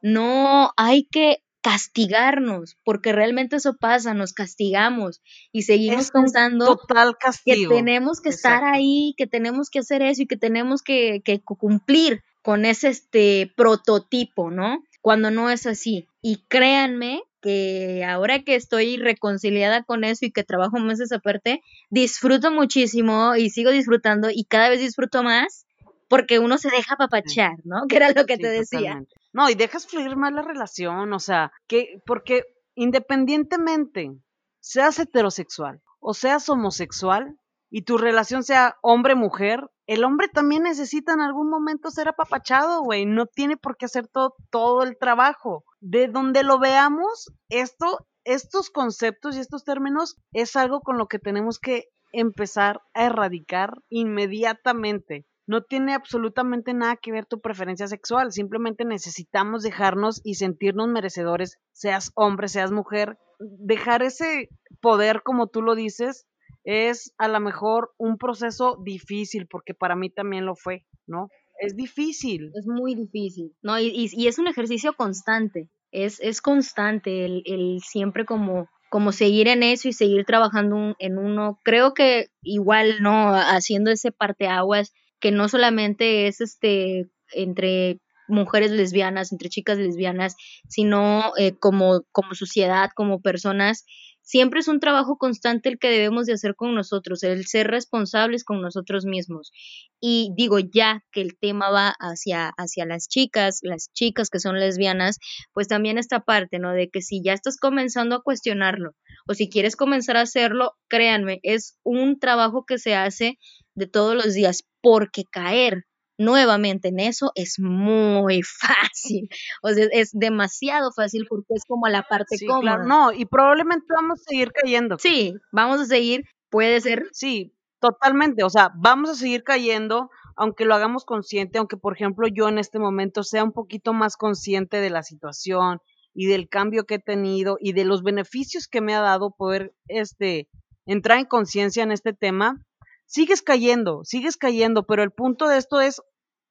[0.03, 5.21] No hay que castigarnos, porque realmente eso pasa, nos castigamos
[5.53, 10.27] y seguimos pensando total que tenemos que estar ahí, que tenemos que hacer eso y
[10.27, 14.83] que tenemos que, que cumplir con ese este prototipo, ¿no?
[15.03, 16.07] Cuando no es así.
[16.23, 21.63] Y créanme que ahora que estoy reconciliada con eso y que trabajo más esa parte,
[21.89, 25.67] disfruto muchísimo y sigo disfrutando y cada vez disfruto más
[26.11, 27.83] porque uno se deja papachar, ¿no?
[27.89, 29.01] Que era lo que te decía.
[29.33, 32.43] No, y dejas fluir más la relación, o sea, que porque
[32.75, 34.11] independientemente
[34.59, 37.37] seas heterosexual o seas homosexual
[37.71, 43.07] y tu relación sea hombre-mujer, el hombre también necesita en algún momento ser apapachado, güey.
[43.07, 45.65] No tiene por qué hacer todo, todo el trabajo.
[45.79, 51.21] De donde lo veamos, esto, estos conceptos y estos términos es algo con lo que
[51.21, 55.27] tenemos que empezar a erradicar inmediatamente.
[55.51, 61.59] No tiene absolutamente nada que ver tu preferencia sexual, simplemente necesitamos dejarnos y sentirnos merecedores,
[61.73, 64.49] seas hombre, seas mujer, dejar ese
[64.81, 66.29] poder, como tú lo dices,
[66.63, 71.31] es a lo mejor un proceso difícil, porque para mí también lo fue, ¿no?
[71.59, 72.53] Es difícil.
[72.55, 73.77] Es muy difícil, ¿no?
[73.81, 79.49] Y, y, es un ejercicio constante, es, es constante el, el, siempre como, como seguir
[79.49, 81.59] en eso y seguir trabajando en uno.
[81.65, 83.35] Creo que igual, ¿no?
[83.35, 90.37] Haciendo ese parteaguas, que no solamente es este entre mujeres lesbianas, entre chicas lesbianas,
[90.68, 93.85] sino eh, como, como sociedad, como personas,
[94.31, 98.45] Siempre es un trabajo constante el que debemos de hacer con nosotros, el ser responsables
[98.45, 99.51] con nosotros mismos.
[99.99, 104.61] Y digo, ya que el tema va hacia, hacia las chicas, las chicas que son
[104.61, 105.18] lesbianas,
[105.53, 106.73] pues también esta parte, ¿no?
[106.73, 108.93] De que si ya estás comenzando a cuestionarlo
[109.27, 113.37] o si quieres comenzar a hacerlo, créanme, es un trabajo que se hace
[113.75, 115.85] de todos los días, porque caer
[116.20, 119.28] nuevamente en eso es muy fácil.
[119.62, 123.87] O sea, es demasiado fácil porque es como la parte sí, Claro, no, y probablemente
[123.95, 124.99] vamos a seguir cayendo.
[124.99, 127.07] Sí, vamos a seguir, puede ser.
[127.12, 128.45] Sí, totalmente.
[128.45, 132.59] O sea, vamos a seguir cayendo, aunque lo hagamos consciente, aunque por ejemplo yo en
[132.59, 135.81] este momento sea un poquito más consciente de la situación
[136.12, 139.72] y del cambio que he tenido y de los beneficios que me ha dado poder
[139.89, 140.49] este
[140.87, 142.62] entrar en conciencia en este tema,
[143.11, 146.01] sigues cayendo, sigues cayendo, pero el punto de esto es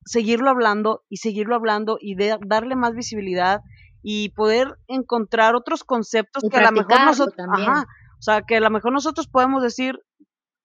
[0.06, 3.62] seguirlo hablando y seguirlo hablando y darle más visibilidad
[4.02, 8.60] y poder encontrar otros conceptos que a lo mejor nosotros, ajá, o sea, que a
[8.60, 10.00] lo mejor nosotros podemos decir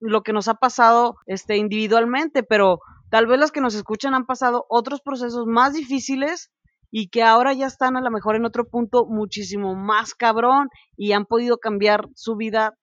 [0.01, 4.27] lo que nos ha pasado este individualmente, pero tal vez las que nos escuchan han
[4.27, 6.51] pasado otros procesos más difíciles
[6.91, 11.13] y que ahora ya están a lo mejor en otro punto muchísimo más cabrón y
[11.13, 12.75] han podido cambiar su vida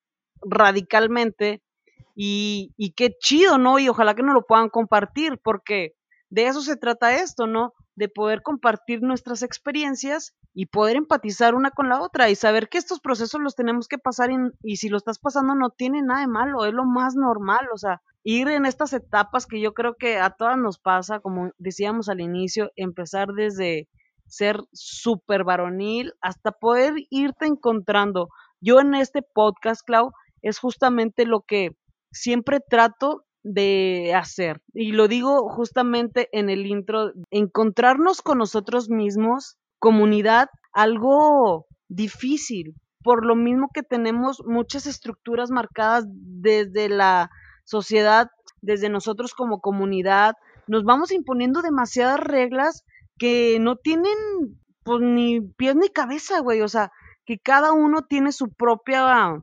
[0.41, 1.61] radicalmente
[2.15, 3.79] y, y qué chido, ¿no?
[3.79, 5.93] Y ojalá que nos lo puedan compartir porque
[6.29, 7.73] de eso se trata esto, ¿no?
[7.95, 12.77] De poder compartir nuestras experiencias y poder empatizar una con la otra y saber que
[12.77, 14.29] estos procesos los tenemos que pasar
[14.63, 17.77] y si lo estás pasando no tiene nada de malo, es lo más normal, o
[17.77, 22.07] sea, ir en estas etapas que yo creo que a todas nos pasa, como decíamos
[22.09, 23.87] al inicio, empezar desde
[24.27, 28.29] ser súper varonil hasta poder irte encontrando.
[28.61, 31.71] Yo en este podcast, Clau, es justamente lo que
[32.11, 34.61] siempre trato de hacer.
[34.73, 43.25] Y lo digo justamente en el intro, encontrarnos con nosotros mismos, comunidad, algo difícil, por
[43.25, 47.29] lo mismo que tenemos muchas estructuras marcadas desde la
[47.63, 48.27] sociedad,
[48.61, 50.35] desde nosotros como comunidad,
[50.67, 52.83] nos vamos imponiendo demasiadas reglas
[53.17, 54.15] que no tienen
[54.83, 56.91] pues ni pies ni cabeza, güey, o sea,
[57.25, 59.41] que cada uno tiene su propia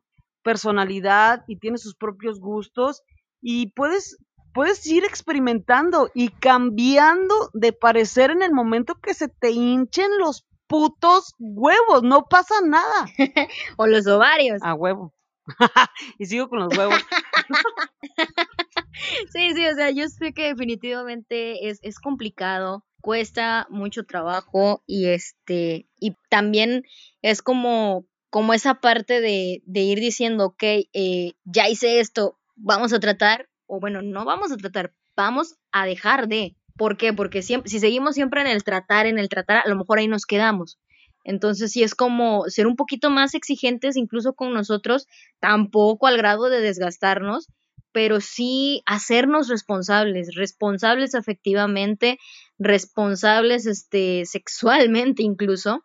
[0.49, 3.03] personalidad y tiene sus propios gustos
[3.43, 4.17] y puedes,
[4.55, 10.47] puedes ir experimentando y cambiando de parecer en el momento que se te hinchen los
[10.67, 13.05] putos huevos, no pasa nada.
[13.77, 14.63] o los ovarios.
[14.63, 15.13] A huevo.
[16.19, 16.97] y sigo con los huevos.
[19.31, 25.09] sí, sí, o sea, yo sé que definitivamente es, es complicado, cuesta mucho trabajo y
[25.09, 26.85] este, y también
[27.21, 32.93] es como, como esa parte de, de ir diciendo, ok, eh, ya hice esto, vamos
[32.93, 36.57] a tratar, o bueno, no vamos a tratar, vamos a dejar de.
[36.77, 37.13] ¿Por qué?
[37.13, 40.09] Porque siempre, si seguimos siempre en el tratar, en el tratar, a lo mejor ahí
[40.09, 40.79] nos quedamos.
[41.25, 45.07] Entonces, sí es como ser un poquito más exigentes incluso con nosotros,
[45.41, 47.49] tampoco al grado de desgastarnos,
[47.93, 52.19] pero sí hacernos responsables, responsables afectivamente,
[52.59, 55.85] responsables este, sexualmente incluso,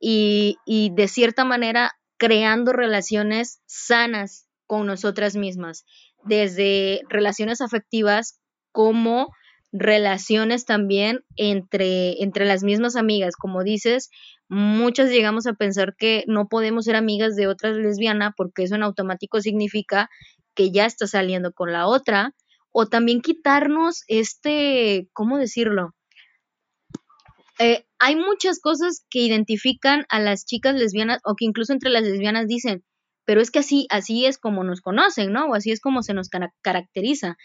[0.00, 5.84] y, y de cierta manera creando relaciones sanas con nosotras mismas,
[6.24, 8.38] desde relaciones afectivas
[8.72, 9.32] como
[9.72, 13.36] relaciones también entre, entre las mismas amigas.
[13.36, 14.10] Como dices,
[14.48, 18.82] muchas llegamos a pensar que no podemos ser amigas de otra lesbiana porque eso en
[18.82, 20.08] automático significa
[20.54, 22.34] que ya está saliendo con la otra.
[22.70, 25.94] O también quitarnos este, ¿cómo decirlo?
[27.58, 32.04] Eh, hay muchas cosas que identifican a las chicas lesbianas o que incluso entre las
[32.04, 32.84] lesbianas dicen,
[33.24, 35.46] pero es que así, así es como nos conocen, ¿no?
[35.46, 36.28] O así es como se nos
[36.62, 37.36] caracteriza.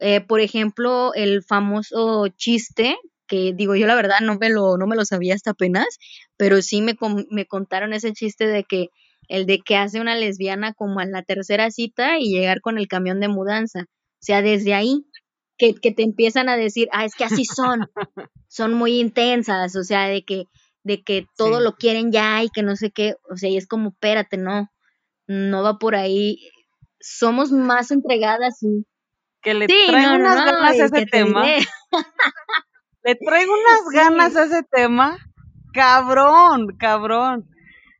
[0.00, 2.96] Eh, por ejemplo, el famoso chiste,
[3.28, 5.86] que digo yo la verdad no me lo, no me lo sabía hasta apenas,
[6.36, 6.96] pero sí me,
[7.30, 8.88] me contaron ese chiste de que
[9.28, 12.88] el de que hace una lesbiana como a la tercera cita y llegar con el
[12.88, 13.82] camión de mudanza.
[13.82, 15.06] O sea, desde ahí
[15.58, 17.88] que, que te empiezan a decir, ah, es que así son,
[18.48, 20.44] son muy intensas, o sea, de que,
[20.82, 23.66] de que todo lo quieren ya y que no sé qué, o sea, y es
[23.66, 24.68] como, espérate, no,
[25.26, 26.50] no va por ahí.
[27.00, 28.86] Somos más entregadas y
[29.42, 31.44] que le traigo unas ganas a ese tema.
[33.04, 35.18] le traigo unas ganas a ese tema.
[35.72, 37.48] Cabrón, cabrón.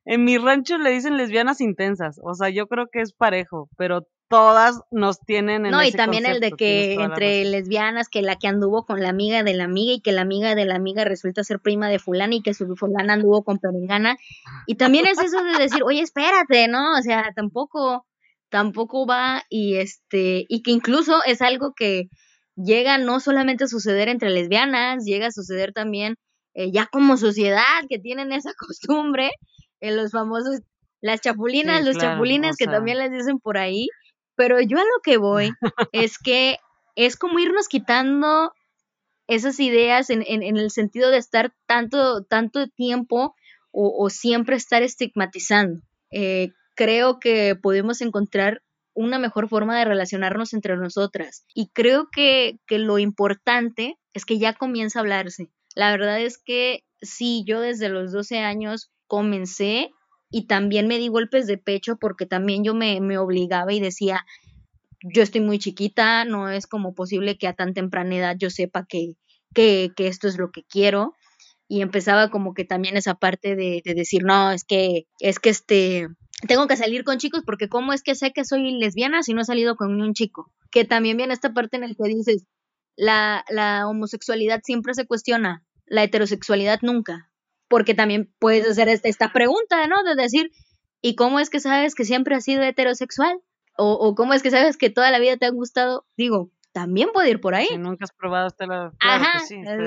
[0.04, 2.20] En mi rancho le dicen lesbianas intensas.
[2.22, 6.24] O sea, yo creo que es parejo, pero todas nos tienen en No, y también
[6.24, 9.92] el de que entre lesbianas, que la que anduvo con la amiga de la amiga
[9.92, 12.74] y que la amiga de la amiga resulta ser prima de fulana y que su
[12.74, 14.16] fulana anduvo con perengana.
[14.66, 16.98] Y también es eso de decir, oye, espérate, ¿no?
[16.98, 18.06] O sea, tampoco
[18.48, 22.08] tampoco va y este y que incluso es algo que
[22.56, 26.16] llega no solamente a suceder entre lesbianas, llega a suceder también
[26.54, 29.30] eh, ya como sociedad que tienen esa costumbre,
[29.80, 30.60] en los famosos
[31.02, 33.88] las chapulinas, los chapulines que también les dicen por ahí,
[34.36, 35.52] pero yo a lo que voy
[35.92, 36.58] es que
[36.96, 38.52] es como irnos quitando
[39.26, 43.34] esas ideas en, en, en el sentido de estar tanto, tanto tiempo
[43.70, 45.80] o, o siempre estar estigmatizando.
[46.10, 48.62] Eh, creo que podemos encontrar
[48.94, 51.44] una mejor forma de relacionarnos entre nosotras.
[51.54, 55.50] Y creo que, que, lo importante es que ya comienza a hablarse.
[55.74, 59.90] La verdad es que sí, yo desde los 12 años comencé
[60.32, 64.24] y también me di golpes de pecho porque también yo me, me obligaba y decía,
[65.02, 68.86] yo estoy muy chiquita, no es como posible que a tan temprana edad yo sepa
[68.86, 69.14] que,
[69.54, 71.14] que, que esto es lo que quiero.
[71.68, 75.50] Y empezaba como que también esa parte de, de decir, no, es que, es que
[75.50, 76.08] este,
[76.48, 79.42] tengo que salir con chicos porque cómo es que sé que soy lesbiana si no
[79.42, 80.50] he salido con un chico.
[80.70, 82.46] Que también viene esta parte en la que dices,
[82.96, 87.31] la, la homosexualidad siempre se cuestiona, la heterosexualidad nunca.
[87.72, 90.02] Porque también puedes hacer esta, esta pregunta, ¿no?
[90.02, 90.50] De decir,
[91.00, 93.40] ¿y cómo es que sabes que siempre has sido heterosexual?
[93.78, 96.04] O, o cómo es que sabes que toda la vida te ha gustado?
[96.18, 97.68] Digo, también puede ir por ahí.
[97.68, 98.92] Si nunca has probado hasta la...
[99.00, 99.42] Ajá,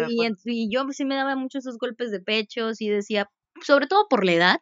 [0.09, 3.29] y, y, yo sí me daba muchos esos golpes de pecho y decía,
[3.61, 4.59] sobre todo por la edad,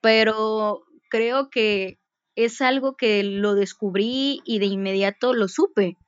[0.00, 1.98] pero creo que
[2.34, 5.98] es algo que lo descubrí y de inmediato lo supe.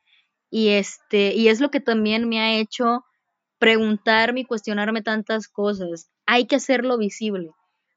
[0.51, 3.05] Y este, y es lo que también me ha hecho
[3.59, 6.11] preguntarme y cuestionarme tantas cosas.
[6.27, 7.51] Hay que hacerlo visible.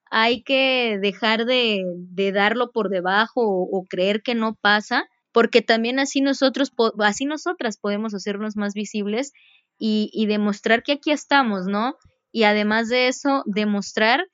[0.10, 6.00] Hay que dejar de, de darlo por debajo o, creer que no pasa, porque también
[6.00, 9.34] así nosotros, así nosotras podemos hacernos más visibles
[9.78, 11.96] y, y demostrar que aquí estamos, ¿no?
[12.32, 14.28] Y además de eso, demostrar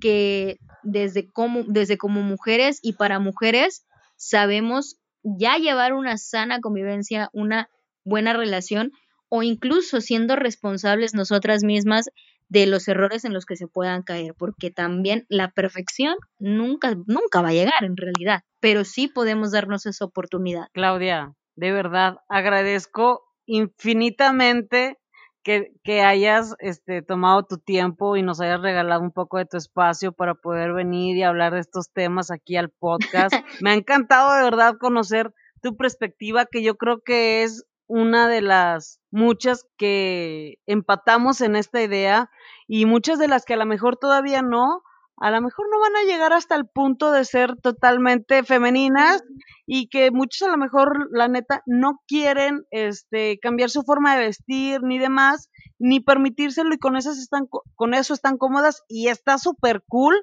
[0.00, 3.84] que desde como, desde como mujeres y para mujeres
[4.16, 7.68] sabemos ya llevar una sana convivencia, una
[8.04, 8.92] buena relación
[9.28, 12.06] o incluso siendo responsables nosotras mismas
[12.50, 17.40] de los errores en los que se puedan caer, porque también la perfección nunca, nunca
[17.40, 20.66] va a llegar en realidad, pero sí podemos darnos esa oportunidad.
[20.74, 24.98] Claudia, de verdad, agradezco infinitamente
[25.44, 29.56] que, que hayas este, tomado tu tiempo y nos hayas regalado un poco de tu
[29.56, 33.32] espacio para poder venir y hablar de estos temas aquí al podcast.
[33.62, 35.32] Me ha encantado de verdad conocer
[35.62, 41.82] tu perspectiva, que yo creo que es una de las muchas que empatamos en esta
[41.82, 42.30] idea
[42.68, 44.82] y muchas de las que a lo mejor todavía no,
[45.16, 49.24] a lo mejor no van a llegar hasta el punto de ser totalmente femeninas
[49.66, 54.26] y que muchos a lo mejor la neta no quieren este cambiar su forma de
[54.26, 59.36] vestir ni demás ni permitírselo y con esas están con eso están cómodas y está
[59.36, 60.14] súper cool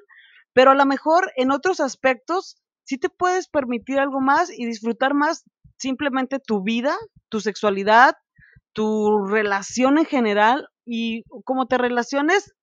[0.54, 5.12] pero a lo mejor en otros aspectos sí te puedes permitir algo más y disfrutar
[5.12, 5.44] más
[5.78, 6.96] simplemente tu vida
[7.28, 8.16] tu sexualidad
[8.72, 12.54] tu relación en general y como te relaciones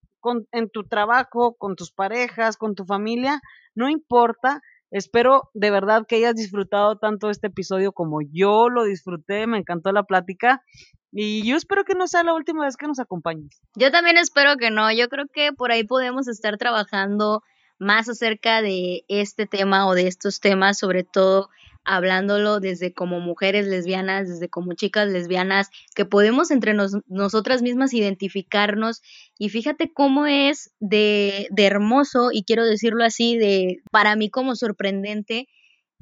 [0.52, 3.42] en tu trabajo, con tus parejas, con tu familia,
[3.76, 4.62] no importa,
[4.92, 9.92] Espero de verdad que hayas disfrutado tanto este episodio como yo lo disfruté, me encantó
[9.92, 10.64] la plática
[11.12, 13.62] y yo espero que no sea la última vez que nos acompañes.
[13.76, 17.42] Yo también espero que no, yo creo que por ahí podemos estar trabajando
[17.78, 21.50] más acerca de este tema o de estos temas, sobre todo
[21.86, 26.74] hablándolo desde como mujeres lesbianas, desde como chicas lesbianas, que podemos entre
[27.08, 29.02] nosotras mismas identificarnos
[29.38, 34.56] y fíjate cómo es de, de, hermoso y quiero decirlo así, de para mí como
[34.56, 35.48] sorprendente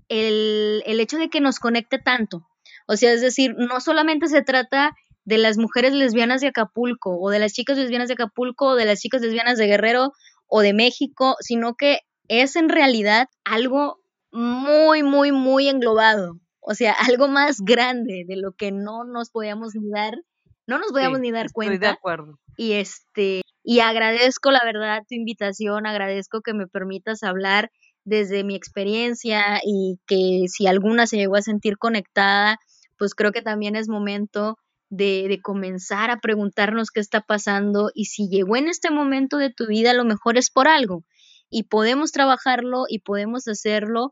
[0.10, 2.48] el, el hecho de que nos conecte tanto.
[2.88, 7.30] O sea, es decir, no solamente se trata de las mujeres lesbianas de Acapulco o
[7.30, 10.12] de las chicas lesbianas de Acapulco o de las chicas lesbianas de Guerrero
[10.48, 14.03] o de México, sino que es en realidad algo
[14.34, 16.40] muy, muy, muy englobado.
[16.60, 20.16] O sea, algo más grande de lo que no nos podíamos ni dar,
[20.68, 21.74] no nos podíamos ni dar cuenta.
[21.74, 22.40] Estoy de acuerdo.
[22.58, 27.72] Y este, y agradezco la verdad tu invitación, agradezco que me permitas hablar
[28.06, 32.60] desde mi experiencia y que si alguna se llegó a sentir conectada,
[32.98, 34.58] pues creo que también es momento
[34.90, 39.52] de, de, comenzar a preguntarnos qué está pasando y si llegó en este momento de
[39.52, 41.04] tu vida, a lo mejor es por algo
[41.54, 44.10] y podemos trabajarlo y podemos hacerlo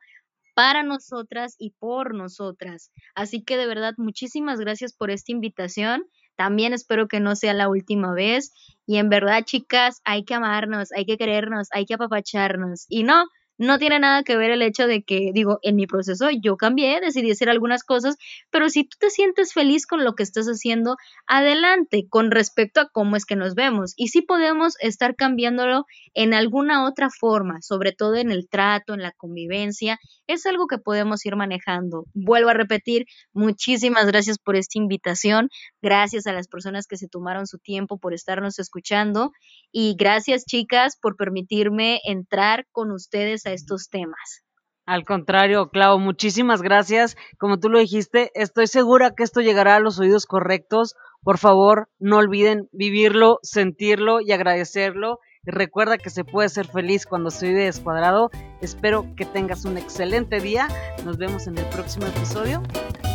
[0.53, 2.91] para nosotras y por nosotras.
[3.15, 6.05] Así que de verdad, muchísimas gracias por esta invitación.
[6.35, 8.53] También espero que no sea la última vez.
[8.85, 12.85] Y en verdad, chicas, hay que amarnos, hay que querernos, hay que apapacharnos.
[12.89, 13.25] Y no,
[13.61, 16.99] no tiene nada que ver el hecho de que, digo, en mi proceso yo cambié,
[16.99, 18.17] decidí hacer algunas cosas,
[18.49, 20.97] pero si tú te sientes feliz con lo que estás haciendo,
[21.27, 23.93] adelante con respecto a cómo es que nos vemos.
[23.97, 25.85] Y si podemos estar cambiándolo
[26.15, 30.79] en alguna otra forma, sobre todo en el trato, en la convivencia, es algo que
[30.79, 32.05] podemos ir manejando.
[32.15, 35.49] Vuelvo a repetir, muchísimas gracias por esta invitación,
[35.83, 39.31] gracias a las personas que se tomaron su tiempo por estarnos escuchando
[39.71, 44.43] y gracias chicas por permitirme entrar con ustedes estos temas.
[44.85, 47.15] Al contrario, Clau, muchísimas gracias.
[47.37, 50.95] Como tú lo dijiste, estoy segura que esto llegará a los oídos correctos.
[51.23, 55.19] Por favor, no olviden vivirlo, sentirlo y agradecerlo.
[55.45, 58.31] Y recuerda que se puede ser feliz cuando se vive descuadrado.
[58.59, 60.67] Espero que tengas un excelente día.
[61.05, 62.61] Nos vemos en el próximo episodio.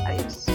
[0.06, 0.46] Adiós.